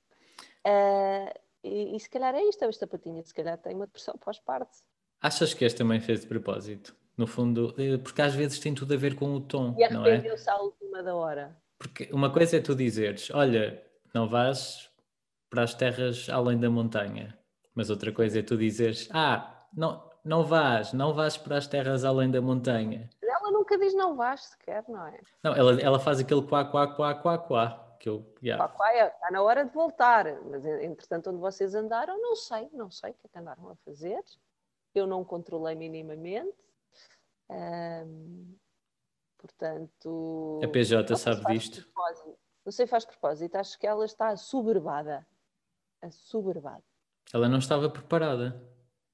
Uh, 0.65 1.33
e, 1.63 1.95
e, 1.95 1.99
se 1.99 2.09
calhar 2.09 2.35
é 2.35 2.43
isto, 2.43 2.63
esta 2.65 2.85
patinha, 2.85 3.23
se 3.23 3.33
calhar 3.33 3.57
tem 3.57 3.75
uma 3.75 3.85
depressão 3.85 4.15
pós-parto. 4.23 4.77
Achas 5.21 5.53
que 5.53 5.63
esta 5.63 5.79
também 5.79 5.99
fez 5.99 6.21
de 6.21 6.27
propósito? 6.27 6.95
No 7.15 7.27
fundo, 7.27 7.75
porque 8.03 8.21
às 8.23 8.33
vezes 8.33 8.59
tem 8.59 8.73
tudo 8.73 8.95
a 8.95 8.97
ver 8.97 9.15
com 9.15 9.35
o 9.35 9.39
tom, 9.39 9.75
e 9.77 9.83
é? 9.83 9.85
arrependeu-se 9.85 10.49
à 10.49 10.57
última 10.57 11.03
da 11.03 11.15
hora. 11.15 11.55
Porque 11.77 12.09
uma 12.11 12.31
coisa 12.31 12.57
é 12.57 12.59
tu 12.59 12.75
dizeres, 12.75 13.29
olha, 13.29 13.83
não 14.15 14.27
vais 14.27 14.89
para 15.51 15.61
as 15.61 15.75
terras 15.75 16.27
além 16.27 16.59
da 16.59 16.71
montanha. 16.71 17.37
Mas 17.75 17.91
outra 17.91 18.11
coisa 18.11 18.39
é 18.39 18.41
tu 18.41 18.57
dizeres, 18.57 19.07
ah, 19.11 19.67
não, 19.71 20.03
não 20.25 20.43
vás, 20.43 20.91
não 20.91 21.13
vás 21.13 21.37
para 21.37 21.57
as 21.57 21.67
terras 21.67 22.03
além 22.03 22.31
da 22.31 22.41
montanha 22.41 23.09
nunca 23.63 23.77
diz 23.77 23.93
não 23.93 24.15
vais 24.15 24.43
sequer, 24.43 24.83
não 24.87 25.07
é? 25.07 25.19
Não, 25.41 25.55
ela, 25.55 25.81
ela 25.81 25.99
faz 25.99 26.19
aquele 26.19 26.45
quá, 26.45 26.65
quá, 26.65 26.93
quá, 26.93 27.15
quá, 27.15 27.37
quá. 27.37 27.97
Que 27.99 28.09
eu, 28.09 28.25
yeah. 28.43 28.67
Pá, 28.67 28.91
é, 28.91 29.07
está 29.07 29.31
na 29.31 29.41
hora 29.41 29.63
de 29.63 29.71
voltar. 29.73 30.25
Mas, 30.43 30.65
entretanto, 30.65 31.29
onde 31.29 31.39
vocês 31.39 31.73
andaram, 31.73 32.21
não 32.21 32.35
sei, 32.35 32.69
não 32.73 32.91
sei 32.91 33.11
o 33.11 33.13
que 33.13 33.27
é 33.27 33.29
que 33.29 33.39
andaram 33.39 33.69
a 33.69 33.75
fazer. 33.77 34.21
Eu 34.93 35.07
não 35.07 35.23
controlei 35.23 35.73
minimamente. 35.73 36.53
Portanto. 39.37 40.59
A 40.61 40.67
PJ 40.67 41.15
sabe 41.15 41.45
disto. 41.53 41.83
propósito. 41.83 42.37
Não 42.65 42.71
sei 42.71 42.85
se 42.85 42.89
faz 42.89 43.05
propósito. 43.05 43.55
Acho 43.55 43.79
que 43.79 43.87
ela 43.87 44.03
está 44.03 44.29
assoberbada. 44.29 45.25
Assoberbada. 46.01 46.83
Ela 47.33 47.47
não 47.47 47.59
estava 47.59 47.89
preparada. 47.89 48.61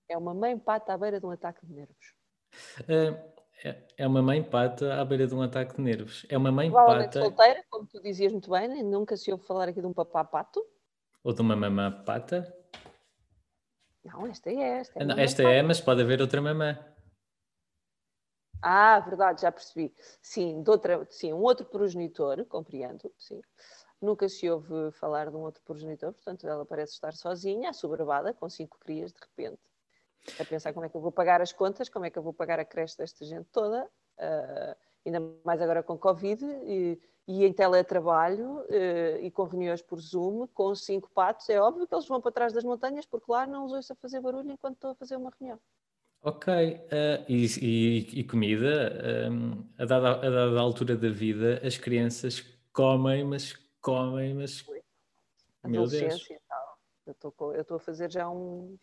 É 0.07 0.17
uma 0.17 0.33
mãe 0.33 0.57
pata 0.57 0.93
à 0.93 0.97
beira 0.97 1.19
de 1.19 1.25
um 1.27 1.31
ataque 1.31 1.63
de 1.65 1.73
nervos. 1.73 2.15
É, 2.87 3.11
é- 3.63 3.83
é 3.97 4.07
uma 4.07 4.21
mãe 4.21 4.43
pata 4.43 4.95
à 4.99 5.05
beira 5.05 5.27
de 5.27 5.35
um 5.35 5.41
ataque 5.41 5.75
de 5.75 5.81
nervos. 5.81 6.25
É 6.29 6.37
uma 6.37 6.51
mãe 6.51 6.69
Provavelmente 6.69 7.13
pata 7.13 7.19
solteira, 7.19 7.63
como 7.69 7.85
tu 7.87 8.01
dizias 8.01 8.31
muito 8.31 8.49
bem, 8.49 8.67
nem 8.67 8.83
nunca 8.83 9.15
se 9.17 9.31
ouve 9.31 9.45
falar 9.45 9.67
aqui 9.69 9.81
de 9.81 9.87
um 9.87 9.93
papá 9.93 10.23
pato. 10.23 10.65
ou 11.23 11.33
de 11.33 11.41
uma 11.41 11.55
mamã 11.55 11.91
pata. 12.05 12.55
Não, 14.03 14.25
esta 14.27 14.49
é 14.49 14.55
esta. 14.79 15.01
Ah, 15.01 15.05
não, 15.05 15.17
esta 15.17 15.43
pata. 15.43 15.55
é, 15.55 15.61
mas 15.61 15.81
pode 15.81 16.01
haver 16.01 16.21
outra 16.21 16.41
mamã. 16.41 16.77
Ah, 18.61 18.99
verdade, 18.99 19.41
já 19.41 19.51
percebi. 19.51 19.93
Sim, 20.21 20.61
de 20.63 20.69
outra, 20.69 21.07
sim, 21.09 21.31
um 21.33 21.41
outro 21.41 21.65
progenitor, 21.65 22.43
compreendo, 22.45 23.11
sim. 23.17 23.41
Nunca 24.01 24.27
se 24.29 24.49
ouve 24.49 24.91
falar 24.93 25.29
de 25.29 25.35
um 25.35 25.41
outro 25.41 25.61
progenitor, 25.63 26.13
portanto 26.13 26.47
ela 26.47 26.65
parece 26.65 26.93
estar 26.93 27.13
sozinha, 27.13 27.69
assoberbada, 27.69 28.33
com 28.33 28.49
cinco 28.49 28.77
crias 28.79 29.11
de 29.11 29.19
repente. 29.19 29.59
A 30.39 30.45
pensar 30.45 30.73
como 30.73 30.85
é 30.85 30.89
que 30.89 30.95
eu 30.95 31.01
vou 31.01 31.11
pagar 31.11 31.41
as 31.41 31.51
contas, 31.51 31.89
como 31.89 32.05
é 32.05 32.09
que 32.09 32.17
eu 32.17 32.23
vou 32.23 32.33
pagar 32.33 32.59
a 32.59 32.65
creche 32.65 32.97
desta 32.97 33.25
gente 33.25 33.47
toda, 33.51 33.89
ah, 34.17 34.77
ainda 35.05 35.19
mais 35.43 35.61
agora 35.61 35.81
com 35.81 35.97
Covid, 35.97 36.43
e, 36.45 36.99
e 37.27 37.45
em 37.45 37.53
teletrabalho, 37.53 38.65
eh, 38.69 39.19
e 39.21 39.31
com 39.31 39.43
reuniões 39.43 39.81
por 39.81 39.99
Zoom, 39.99 40.47
com 40.47 40.73
cinco 40.75 41.09
patos, 41.11 41.47
é 41.49 41.59
óbvio 41.61 41.87
que 41.87 41.93
eles 41.93 42.07
vão 42.07 42.19
para 42.19 42.31
trás 42.31 42.53
das 42.53 42.63
montanhas, 42.63 43.05
porque 43.05 43.31
lá 43.31 43.45
não 43.45 43.65
os 43.65 43.71
ouço 43.71 43.93
a 43.93 43.95
fazer 43.95 44.19
barulho 44.19 44.51
enquanto 44.51 44.75
estou 44.75 44.91
a 44.91 44.95
fazer 44.95 45.15
uma 45.15 45.31
reunião. 45.39 45.59
Ok. 46.21 46.51
ah, 46.51 47.25
e, 47.29 47.45
e- 47.61 48.19
e 48.19 48.23
comida, 48.23 49.29
hum, 49.31 49.63
a, 49.77 49.85
dada, 49.85 50.09
a 50.15 50.29
dada 50.29 50.59
altura 50.59 50.97
da 50.97 51.09
vida, 51.09 51.61
as 51.65 51.77
crianças 51.77 52.43
comem, 52.73 53.23
mas 53.23 53.53
comem, 53.79 54.33
mas. 54.33 54.65
Meu 55.63 55.87
Deus. 55.87 56.27
eu 57.05 57.61
estou 57.61 57.77
a 57.77 57.79
fazer 57.79 58.11
já 58.11 58.29
um, 58.29 58.77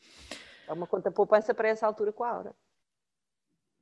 é 0.67 0.73
uma 0.73 0.87
conta 0.87 1.11
poupança 1.11 1.55
para 1.55 1.69
essa 1.69 1.87
altura 1.87 2.13
com 2.13 2.25
a 2.25 2.31
Aura. 2.31 2.55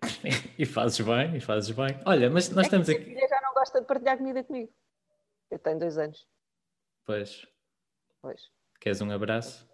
E 0.58 0.64
fazes 0.64 1.00
bem, 1.00 1.36
e 1.36 1.40
fazes 1.40 1.70
bem. 1.70 2.00
Olha, 2.06 2.30
mas 2.30 2.48
nós 2.50 2.64
É 2.64 2.66
estamos 2.66 2.88
a 2.88 2.92
minha 2.92 3.00
aqui. 3.02 3.14
filha 3.14 3.28
já 3.28 3.40
não 3.40 3.52
gosta 3.54 3.80
de 3.80 3.86
partilhar 3.86 4.16
comida 4.16 4.44
comigo. 4.44 4.72
Eu 5.50 5.58
tenho 5.58 5.78
dois 5.78 5.98
anos. 5.98 6.28
Pois, 7.04 7.46
Pois, 8.22 8.50
queres 8.80 9.00
um 9.00 9.10
abraço? 9.10 9.68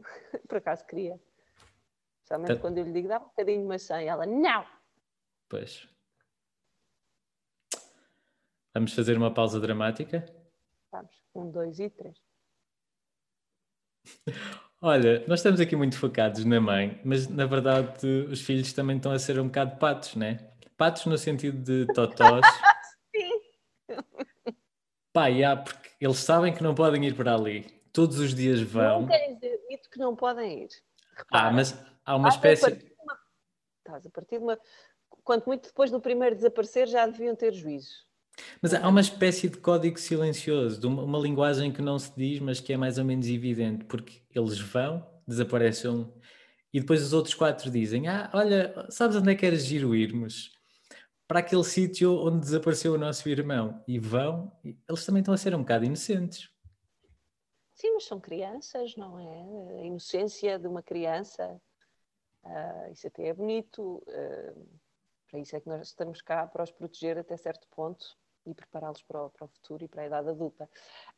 por 0.48 0.58
acaso 0.58 0.84
queria. 0.86 1.18
Especialmente 2.18 2.54
Tá. 2.54 2.60
quando 2.60 2.78
eu 2.78 2.84
lhe 2.84 2.92
digo, 2.92 3.08
dá 3.08 3.18
um 3.18 3.24
bocadinho 3.24 3.62
de 3.62 3.66
maçã. 3.66 4.02
E 4.02 4.06
ela, 4.06 4.26
não! 4.26 4.66
Pois. 5.48 5.88
Vamos 8.74 8.94
fazer 8.94 9.16
uma 9.16 9.32
pausa 9.32 9.58
dramática? 9.60 10.24
Vamos, 10.90 11.22
um, 11.34 11.50
dois 11.50 11.78
e 11.80 11.88
três. 11.90 12.16
Olha, 14.84 15.24
nós 15.28 15.38
estamos 15.38 15.60
aqui 15.60 15.76
muito 15.76 15.96
focados 15.96 16.44
na 16.44 16.60
mãe, 16.60 17.00
mas 17.04 17.28
na 17.28 17.46
verdade 17.46 18.04
os 18.28 18.40
filhos 18.40 18.72
também 18.72 18.96
estão 18.96 19.12
a 19.12 19.18
ser 19.18 19.38
um 19.38 19.46
bocado 19.46 19.76
patos, 19.78 20.16
né? 20.16 20.50
Patos 20.76 21.06
no 21.06 21.16
sentido 21.16 21.56
de 21.62 21.86
totós. 21.94 22.40
Sim. 23.14 23.30
Pá, 25.12 25.30
já, 25.30 25.56
porque 25.56 25.88
eles 26.00 26.16
sabem 26.16 26.52
que 26.52 26.64
não 26.64 26.74
podem 26.74 27.04
ir 27.06 27.14
para 27.14 27.32
ali. 27.32 27.62
Todos 27.92 28.18
os 28.18 28.34
dias 28.34 28.60
vão. 28.60 29.02
Não 29.02 29.06
dizer 29.08 29.60
dito 29.70 29.88
que 29.88 29.98
não 30.00 30.16
podem 30.16 30.64
ir. 30.64 30.68
Ah, 30.70 31.18
Repara, 31.18 31.50
mas 31.52 31.78
há 32.04 32.16
uma 32.16 32.28
espécie. 32.30 32.66
uma- 33.00 33.18
Estás 33.78 34.06
a 34.06 34.10
partir 34.10 34.38
de 34.38 34.44
uma... 34.44 34.58
Quanto 35.22 35.46
muito 35.46 35.68
depois 35.68 35.92
do 35.92 36.00
primeiro 36.00 36.34
desaparecer 36.34 36.88
já 36.88 37.06
deviam 37.06 37.36
ter 37.36 37.52
juízo. 37.52 37.92
Mas 38.60 38.72
há 38.74 38.88
uma 38.88 39.00
espécie 39.00 39.48
de 39.48 39.58
código 39.58 39.98
silencioso, 39.98 40.80
de 40.80 40.86
uma, 40.86 41.02
uma 41.02 41.18
linguagem 41.18 41.72
que 41.72 41.82
não 41.82 41.98
se 41.98 42.12
diz, 42.16 42.40
mas 42.40 42.60
que 42.60 42.72
é 42.72 42.76
mais 42.76 42.98
ou 42.98 43.04
menos 43.04 43.26
evidente, 43.26 43.84
porque 43.84 44.22
eles 44.34 44.58
vão, 44.58 45.06
desaparecem 45.26 46.10
e 46.72 46.80
depois 46.80 47.02
os 47.02 47.12
outros 47.12 47.34
quatro 47.34 47.70
dizem: 47.70 48.08
Ah, 48.08 48.30
olha, 48.32 48.86
sabes 48.88 49.16
onde 49.16 49.30
é 49.30 49.34
que 49.34 49.44
era 49.44 49.56
giro 49.56 49.94
irmos? 49.94 50.50
Para 51.28 51.40
aquele 51.40 51.64
sítio 51.64 52.14
onde 52.14 52.40
desapareceu 52.40 52.94
o 52.94 52.98
nosso 52.98 53.28
irmão. 53.28 53.82
E 53.86 53.98
vão, 53.98 54.52
e 54.64 54.76
eles 54.88 55.04
também 55.04 55.20
estão 55.20 55.34
a 55.34 55.36
ser 55.36 55.54
um 55.54 55.60
bocado 55.60 55.84
inocentes. 55.84 56.50
Sim, 57.74 57.94
mas 57.94 58.04
são 58.04 58.20
crianças, 58.20 58.96
não 58.96 59.18
é? 59.18 59.80
A 59.80 59.84
inocência 59.84 60.58
de 60.58 60.66
uma 60.66 60.82
criança, 60.82 61.60
ah, 62.44 62.88
isso 62.90 63.06
até 63.06 63.28
é 63.28 63.34
bonito. 63.34 64.02
ah, 64.08 64.54
para 65.30 65.40
isso 65.40 65.56
é 65.56 65.60
que 65.60 65.68
nós 65.68 65.88
estamos 65.88 66.20
cá, 66.20 66.46
para 66.46 66.62
os 66.62 66.70
proteger 66.70 67.16
até 67.16 67.36
certo 67.38 67.66
ponto 67.74 68.18
e 68.46 68.54
prepará-los 68.54 69.02
para, 69.02 69.28
para 69.30 69.44
o 69.44 69.48
futuro 69.48 69.84
e 69.84 69.88
para 69.88 70.02
a 70.02 70.06
idade 70.06 70.28
adulta. 70.28 70.68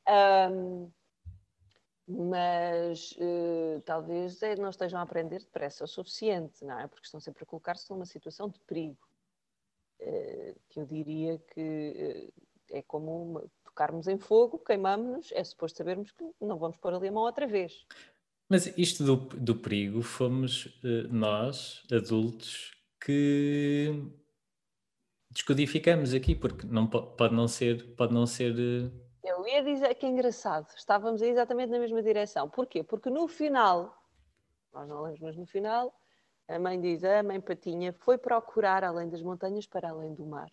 Ahm, 0.06 0.90
mas 2.06 3.14
eh, 3.18 3.80
talvez 3.84 4.42
eh, 4.42 4.56
não 4.56 4.68
estejam 4.68 5.00
a 5.00 5.02
aprender 5.02 5.38
depressa 5.40 5.84
o 5.84 5.88
suficiente, 5.88 6.62
não 6.64 6.78
é? 6.78 6.86
Porque 6.86 7.06
estão 7.06 7.18
sempre 7.18 7.44
a 7.44 7.46
colocar-se 7.46 7.90
numa 7.90 8.04
situação 8.04 8.48
de 8.48 8.60
perigo. 8.60 8.98
Eh, 10.00 10.54
que 10.68 10.80
eu 10.80 10.86
diria 10.86 11.38
que 11.38 12.32
eh, 12.70 12.78
é 12.78 12.82
como 12.82 13.30
uma- 13.30 13.44
tocarmos 13.64 14.06
em 14.06 14.18
fogo, 14.18 14.58
queimamos-nos, 14.58 15.32
é 15.32 15.42
suposto 15.42 15.78
sabermos 15.78 16.10
que 16.12 16.24
não 16.40 16.58
vamos 16.58 16.76
pôr 16.76 16.92
ali 16.92 17.08
a 17.08 17.12
mão 17.12 17.22
outra 17.22 17.46
vez. 17.46 17.86
Mas 18.50 18.66
isto 18.76 19.02
do, 19.02 19.16
do 19.16 19.56
perigo 19.56 20.02
fomos 20.02 20.78
nós, 21.10 21.82
adultos, 21.90 22.72
que 23.00 23.90
descodificamos 25.34 26.14
aqui, 26.14 26.34
porque 26.34 26.66
não, 26.66 26.86
po- 26.86 27.02
pode 27.02 27.34
não 27.34 27.48
ser, 27.48 27.94
pode 27.96 28.14
não 28.14 28.24
ser 28.24 28.54
eh, 28.56 28.90
Eu 29.22 29.46
ia 29.46 29.62
dizer 29.62 29.94
que 29.96 30.06
é 30.06 30.08
engraçado, 30.08 30.68
estávamos 30.76 31.20
exatamente 31.20 31.70
na 31.70 31.78
mesma 31.78 32.02
direção. 32.02 32.48
Porquê? 32.48 32.82
Porque 32.84 33.10
no 33.10 33.26
final, 33.26 34.00
nós 34.72 34.88
não 34.88 35.02
lemos, 35.02 35.20
mas 35.20 35.36
no 35.36 35.44
final, 35.44 35.92
a 36.48 36.58
mãe 36.58 36.80
diz: 36.80 37.02
a 37.02 37.22
mãe 37.22 37.40
Patinha 37.40 37.92
foi 37.92 38.16
procurar 38.16 38.84
além 38.84 39.08
das 39.08 39.22
montanhas 39.22 39.66
para 39.66 39.90
além 39.90 40.14
do 40.14 40.24
mar. 40.24 40.50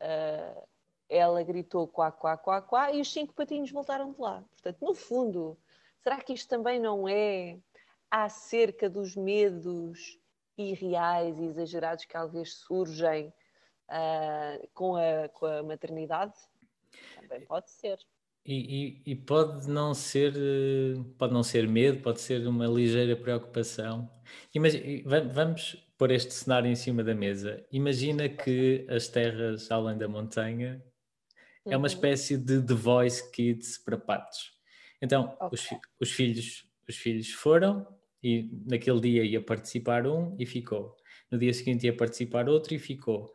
Ah, 0.00 0.62
ela 1.08 1.42
gritou 1.42 1.86
quá, 1.86 2.10
quá, 2.10 2.36
quá, 2.38 2.62
quá, 2.62 2.92
e 2.92 3.00
os 3.00 3.12
cinco 3.12 3.34
patinhos 3.34 3.70
voltaram 3.70 4.12
de 4.12 4.20
lá. 4.20 4.42
Portanto, 4.52 4.78
no 4.80 4.94
fundo, 4.94 5.58
será 6.00 6.18
que 6.20 6.32
isto 6.32 6.48
também 6.48 6.80
não 6.80 7.06
é 7.06 7.58
acerca 8.10 8.88
dos 8.88 9.14
medos 9.16 10.18
irreais 10.56 11.38
e 11.38 11.44
exagerados 11.44 12.04
que 12.04 12.12
talvez 12.12 12.54
surgem 12.54 13.32
ah, 13.88 14.58
com, 14.74 14.96
a, 14.96 15.28
com 15.28 15.46
a 15.46 15.62
maternidade? 15.62 16.34
Também 17.20 17.40
pode 17.46 17.70
ser. 17.70 17.98
E, 18.44 19.02
e- 19.06 19.12
e 19.12 19.14
pode 19.16 19.68
não 19.68 19.94
ser 19.94 20.34
pode 21.16 21.32
não 21.32 21.42
ser 21.44 21.68
medo, 21.68 22.02
pode 22.02 22.20
ser 22.20 22.44
uma 22.46 22.66
ligeira 22.66 23.14
preocupação. 23.16 24.10
Imagi- 24.54 25.02
va- 25.06 25.20
vamos 25.20 25.76
pôr 25.96 26.10
este 26.10 26.34
cenário 26.34 26.68
em 26.68 26.74
cima 26.74 27.04
da 27.04 27.14
mesa. 27.14 27.64
Imagina 27.70 28.28
que 28.28 28.84
as 28.88 29.06
terras 29.06 29.70
além 29.70 29.96
da 29.96 30.08
montanha 30.08 30.82
é 31.64 31.76
uma 31.76 31.82
Uhum. 31.82 31.86
espécie 31.86 32.36
de 32.36 32.60
The 32.60 32.74
Voice 32.74 33.30
Kids 33.30 33.78
para 33.78 33.96
patos. 33.96 34.52
Então, 35.00 35.36
os, 35.52 35.64
Ok. 35.64 35.68
fi- 35.68 35.80
os 36.00 36.10
filhos, 36.10 36.68
os 36.88 36.96
filhos 36.96 37.30
foram 37.30 37.86
e 38.22 38.50
naquele 38.68 39.00
dia 39.00 39.24
ia 39.24 39.40
participar 39.40 40.04
um 40.06 40.34
e 40.38 40.44
ficou. 40.46 40.96
No 41.30 41.38
dia 41.38 41.54
seguinte 41.54 41.86
ia 41.86 41.96
participar 41.96 42.48
outro 42.48 42.74
e 42.74 42.78
ficou. 42.80 43.32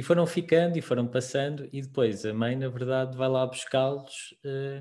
E 0.00 0.02
foram 0.02 0.26
ficando 0.26 0.78
e 0.78 0.80
foram 0.80 1.06
passando 1.06 1.68
e 1.70 1.82
depois 1.82 2.24
a 2.24 2.32
mãe, 2.32 2.56
na 2.56 2.70
verdade, 2.70 3.14
vai 3.18 3.28
lá 3.28 3.46
buscá-los 3.46 4.34
eh, 4.42 4.80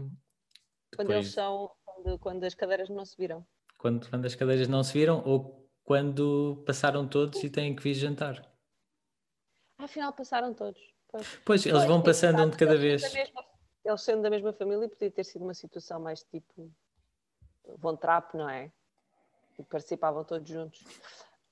Quando 0.95 1.11
eles 1.11 1.27
são, 1.33 1.69
quando, 1.83 2.19
quando 2.19 2.43
as 2.45 2.55
cadeiras 2.55 2.87
não 2.87 3.03
se 3.03 3.17
viram. 3.17 3.45
quando, 3.77 4.09
quando 4.09 4.25
as 4.25 4.33
cadeiras 4.33 4.69
não 4.69 4.81
se 4.81 4.93
viram 4.93 5.21
ou 5.25 5.69
quando 5.83 6.63
passaram 6.65 7.05
todos 7.05 7.43
e 7.43 7.49
têm 7.49 7.75
que 7.75 7.83
vir 7.83 7.95
jantar. 7.95 8.49
Afinal 9.77 10.13
passaram 10.13 10.53
todos. 10.53 10.79
Pois. 11.11 11.27
Pois, 11.45 11.65
eles 11.65 11.83
vão 11.83 11.99
sim, 11.99 12.05
passando 12.05 12.41
um 12.43 12.49
de 12.49 12.57
cada 12.57 12.77
vez. 12.77 13.01
mesma- 13.13 13.43
eles 13.83 14.01
sendo 14.01 14.21
da 14.21 14.29
mesma 14.29 14.53
família, 14.53 14.87
podia 14.87 15.11
ter 15.11 15.25
sido 15.25 15.43
uma 15.43 15.53
situação 15.53 15.99
mais 15.99 16.23
tipo 16.23 16.71
Von 17.77 17.97
Trapp, 17.97 18.37
não 18.37 18.49
é? 18.49 18.71
E 19.57 19.63
participavam 19.63 20.23
todos 20.23 20.47
juntos. 20.47 20.81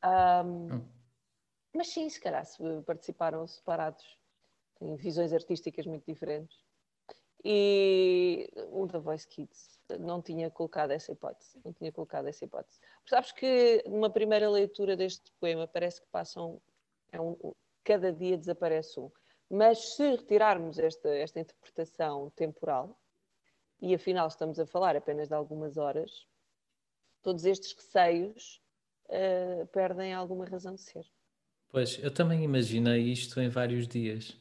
Ahm, 0.01 0.71
Hum. 0.71 0.96
Mas 1.78 1.90
sim, 1.90 2.10
se 2.10 2.20
calhar 2.20 2.44
se 2.44 2.58
participaram 2.88 3.46
separados. 3.46 4.18
Têm 4.80 4.96
visões 4.96 5.32
artísticas 5.32 5.86
muito 5.86 6.04
diferentes. 6.08 6.58
E 7.46 8.50
o 8.72 8.88
The 8.88 8.98
Voice 8.98 9.28
Kids 9.28 9.80
não 10.00 10.20
tinha 10.20 10.50
colocado 10.50 10.90
essa 10.90 11.12
hipótese. 11.12 11.62
Não 11.63 11.72
tinha 11.72 11.92
colocado 11.92 12.26
essa 12.26 12.44
hipótese. 12.44 12.80
Mas 13.02 13.10
sabes 13.12 13.32
que 13.32 13.84
numa 13.86 14.10
primeira 14.10 14.50
leitura 14.50 14.98
deste 14.98 15.32
poema 15.40 15.68
parece 15.68 16.02
que 16.02 16.08
passam. 16.08 16.60
É 17.12 17.22
um, 17.22 17.38
cada 17.84 18.12
dia 18.12 18.36
desaparece 18.36 19.00
um. 19.00 19.12
Mas 19.48 19.96
se 19.96 20.10
retirarmos 20.16 20.80
esta, 20.80 21.10
esta 21.10 21.40
interpretação 21.40 22.32
temporal, 22.32 23.00
e 23.80 23.94
afinal 23.94 24.28
estamos 24.28 24.60
a 24.60 24.66
falar 24.66 24.96
apenas 24.96 25.28
de 25.28 25.36
algumas 25.36 25.78
horas, 25.78 26.28
todos 27.22 27.46
estes 27.46 27.74
receios 27.74 28.63
uh, 29.10 29.68
perdem 29.68 30.12
alguma 30.12 30.46
razão 30.46 30.74
de 30.74 30.82
ser. 30.82 31.06
Pois, 31.69 31.99
eu 32.01 32.12
também 32.12 32.43
imaginei 32.43 33.03
isto 33.03 33.39
em 33.39 33.49
vários 33.49 33.88
dias. 33.88 34.39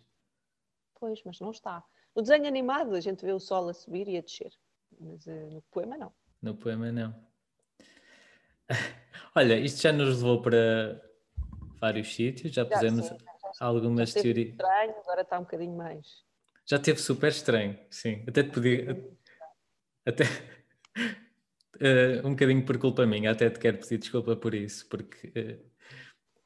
Pois, 0.94 1.22
mas 1.24 1.40
não 1.40 1.50
está. 1.50 1.84
No 2.14 2.22
desenho 2.22 2.46
animado 2.46 2.94
a 2.94 3.00
gente 3.00 3.24
vê 3.24 3.32
o 3.32 3.40
sol 3.40 3.68
a 3.68 3.74
subir 3.74 4.08
e 4.08 4.16
a 4.16 4.22
descer, 4.22 4.52
mas 4.98 5.26
uh, 5.26 5.50
no 5.50 5.62
poema 5.62 5.98
não. 5.98 6.12
No 6.40 6.54
poema 6.54 6.90
não. 6.90 7.14
Olha, 9.34 9.58
isto 9.58 9.82
já 9.82 9.92
nos 9.92 10.16
levou 10.16 10.40
para 10.40 11.02
vários 11.78 12.14
sítios, 12.14 12.54
já 12.54 12.64
pusemos 12.64 13.06
sim, 13.06 13.16
já, 13.58 13.66
algumas 13.66 14.10
já 14.10 14.22
teorias. 14.22 14.50
estranho, 14.50 14.94
agora 14.98 15.20
está 15.22 15.38
um 15.38 15.42
bocadinho 15.42 15.76
mais. 15.76 16.24
Já 16.64 16.78
teve 16.78 16.98
super 16.98 17.28
estranho, 17.28 17.78
sim. 17.90 18.24
Até 18.26 18.42
te 18.42 18.50
podia. 18.50 19.08
Até. 20.04 20.24
Uh, 21.76 22.24
um 22.26 22.30
bocadinho 22.30 22.64
por 22.64 22.78
culpa 22.78 23.06
minha, 23.06 23.30
até 23.30 23.50
te 23.50 23.58
quero 23.60 23.78
pedir 23.78 23.98
desculpa 23.98 24.36
por 24.36 24.54
isso, 24.54 24.88
porque. 24.88 25.28
Uh, 25.28 25.75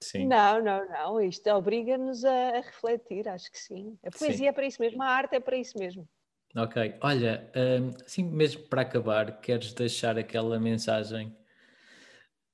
sim. 0.03 0.27
Não, 0.27 0.63
não, 0.63 0.89
não. 0.89 1.21
Isto 1.21 1.51
obriga-nos 1.51 2.25
a, 2.25 2.59
a, 2.59 2.61
refletir, 2.61 3.29
acho 3.29 3.51
que 3.51 3.59
sim. 3.59 3.99
A 4.05 4.11
poesia 4.11 4.37
sim. 4.37 4.49
é 4.49 4.53
para 4.53 4.67
isso 4.67 4.81
mesmo, 4.81 5.03
a 5.03 5.07
arte 5.07 5.37
é 5.37 5.41
para 5.41 5.57
isso 5.57 5.79
mesmo. 5.79 6.09
Ok. 6.57 6.97
Olha, 7.03 7.51
um, 7.55 7.91
assim 8.05 8.25
mesmo 8.25 8.63
para 8.65 8.83
acabar, 8.83 9.41
queres 9.41 9.73
deixar 9.73 10.19
aquela 10.19 10.59
mensagem 10.59 11.37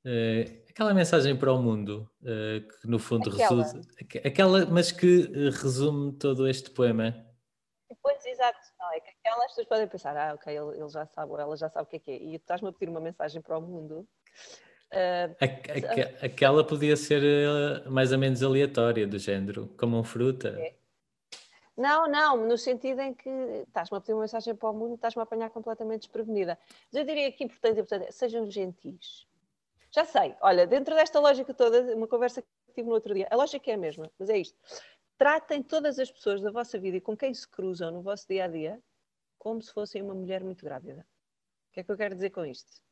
Uh, 0.06 0.62
aquela 0.70 0.94
mensagem 0.94 1.36
para 1.36 1.52
o 1.52 1.60
mundo, 1.60 2.08
uh, 2.22 2.60
que 2.80 2.86
no 2.86 2.96
fundo 2.96 3.28
aquela. 3.28 3.64
resume, 3.64 3.84
aquela, 4.24 4.66
mas 4.66 4.92
que 4.92 5.22
uh, 5.22 5.50
resume 5.50 6.12
todo 6.12 6.46
este 6.46 6.70
poema. 6.70 7.26
Pois, 8.00 8.24
exato, 8.24 8.60
não, 8.78 8.92
é 8.92 9.00
que 9.00 9.10
aquelas 9.10 9.48
pessoas 9.48 9.66
podem 9.66 9.88
pensar, 9.88 10.16
ah, 10.16 10.34
ok, 10.34 10.56
ele, 10.56 10.78
ele, 10.78 10.88
já 10.88 11.04
sabe, 11.06 11.32
ou 11.32 11.40
ela 11.40 11.56
já 11.56 11.68
sabe 11.68 11.86
o 11.86 11.90
que 11.90 11.96
é 11.96 11.98
que 11.98 12.10
é, 12.12 12.14
e 12.14 12.38
tu 12.38 12.42
estás-me 12.42 12.68
a 12.68 12.72
pedir 12.72 12.88
uma 12.88 13.00
mensagem 13.00 13.42
para 13.42 13.58
o 13.58 13.60
mundo. 13.60 14.06
A, 14.92 16.24
aquela 16.24 16.64
podia 16.64 16.96
ser 16.96 17.22
mais 17.88 18.12
ou 18.12 18.18
menos 18.18 18.42
aleatória, 18.42 19.06
do 19.06 19.18
género, 19.18 19.68
como 19.76 19.98
um 19.98 20.04
fruta. 20.04 20.48
É. 20.58 20.74
Não, 21.76 22.08
não, 22.08 22.46
no 22.46 22.56
sentido 22.56 23.00
em 23.00 23.12
que 23.12 23.28
estás-me 23.66 23.98
a 23.98 24.00
pedir 24.00 24.14
uma 24.14 24.22
mensagem 24.22 24.54
para 24.54 24.70
o 24.70 24.72
mundo 24.72 24.94
estás-me 24.94 25.20
a 25.20 25.24
apanhar 25.24 25.50
completamente 25.50 26.02
desprevenida. 26.02 26.58
Mas 26.90 27.00
eu 27.00 27.04
diria 27.04 27.30
que 27.30 27.44
importante, 27.44 27.80
importante 27.80 28.08
é, 28.08 28.10
sejam 28.10 28.50
gentis 28.50 29.26
já 29.96 30.04
sei, 30.04 30.36
olha, 30.42 30.66
dentro 30.66 30.94
desta 30.94 31.18
lógica 31.18 31.54
toda, 31.54 31.96
uma 31.96 32.06
conversa 32.06 32.42
que 32.42 32.48
tive 32.74 32.86
no 32.86 32.94
outro 32.94 33.14
dia, 33.14 33.26
a 33.30 33.36
lógica 33.36 33.70
é 33.70 33.74
a 33.74 33.78
mesma, 33.78 34.10
mas 34.18 34.28
é 34.28 34.36
isto. 34.36 34.58
Tratem 35.16 35.62
todas 35.62 35.98
as 35.98 36.10
pessoas 36.10 36.42
da 36.42 36.50
vossa 36.50 36.78
vida 36.78 36.98
e 36.98 37.00
com 37.00 37.16
quem 37.16 37.32
se 37.32 37.48
cruzam 37.48 37.90
no 37.90 38.02
vosso 38.02 38.28
dia 38.28 38.44
a 38.44 38.48
dia 38.48 38.78
como 39.38 39.62
se 39.62 39.72
fossem 39.72 40.02
uma 40.02 40.14
mulher 40.14 40.44
muito 40.44 40.62
grávida. 40.62 41.06
O 41.70 41.72
que 41.72 41.80
é 41.80 41.82
que 41.82 41.90
eu 41.90 41.96
quero 41.96 42.14
dizer 42.14 42.28
com 42.28 42.44
isto? 42.44 42.82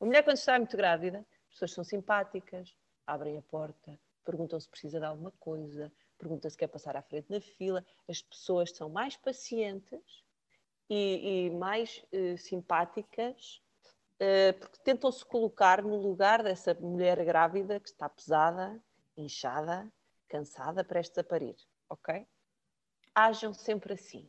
Uma 0.00 0.08
mulher, 0.08 0.24
quando 0.24 0.38
está 0.38 0.58
muito 0.58 0.76
grávida, 0.76 1.18
as 1.48 1.52
pessoas 1.52 1.72
são 1.72 1.84
simpáticas, 1.84 2.74
abrem 3.06 3.36
a 3.36 3.42
porta, 3.42 3.98
perguntam 4.24 4.58
se 4.58 4.68
precisa 4.68 4.98
de 4.98 5.04
alguma 5.04 5.30
coisa, 5.32 5.92
perguntam 6.18 6.50
se 6.50 6.56
quer 6.56 6.68
passar 6.68 6.96
à 6.96 7.02
frente 7.02 7.30
na 7.30 7.40
fila. 7.40 7.84
As 8.08 8.22
pessoas 8.22 8.70
são 8.70 8.88
mais 8.88 9.16
pacientes 9.16 10.24
e, 10.88 11.46
e 11.46 11.50
mais 11.50 12.02
uh, 12.12 12.38
simpáticas 12.38 13.60
eh, 14.22 14.52
porque 14.52 14.78
tentam 14.84 15.10
se 15.10 15.24
colocar 15.24 15.82
no 15.82 15.96
lugar 15.96 16.42
dessa 16.42 16.74
mulher 16.74 17.24
grávida 17.24 17.80
que 17.80 17.88
está 17.88 18.06
pesada, 18.06 18.78
inchada, 19.16 19.90
cansada, 20.28 20.84
prestes 20.84 21.16
a 21.16 21.24
parir, 21.24 21.56
ok? 21.88 22.26
Hajam 23.14 23.54
sempre 23.54 23.94
assim. 23.94 24.28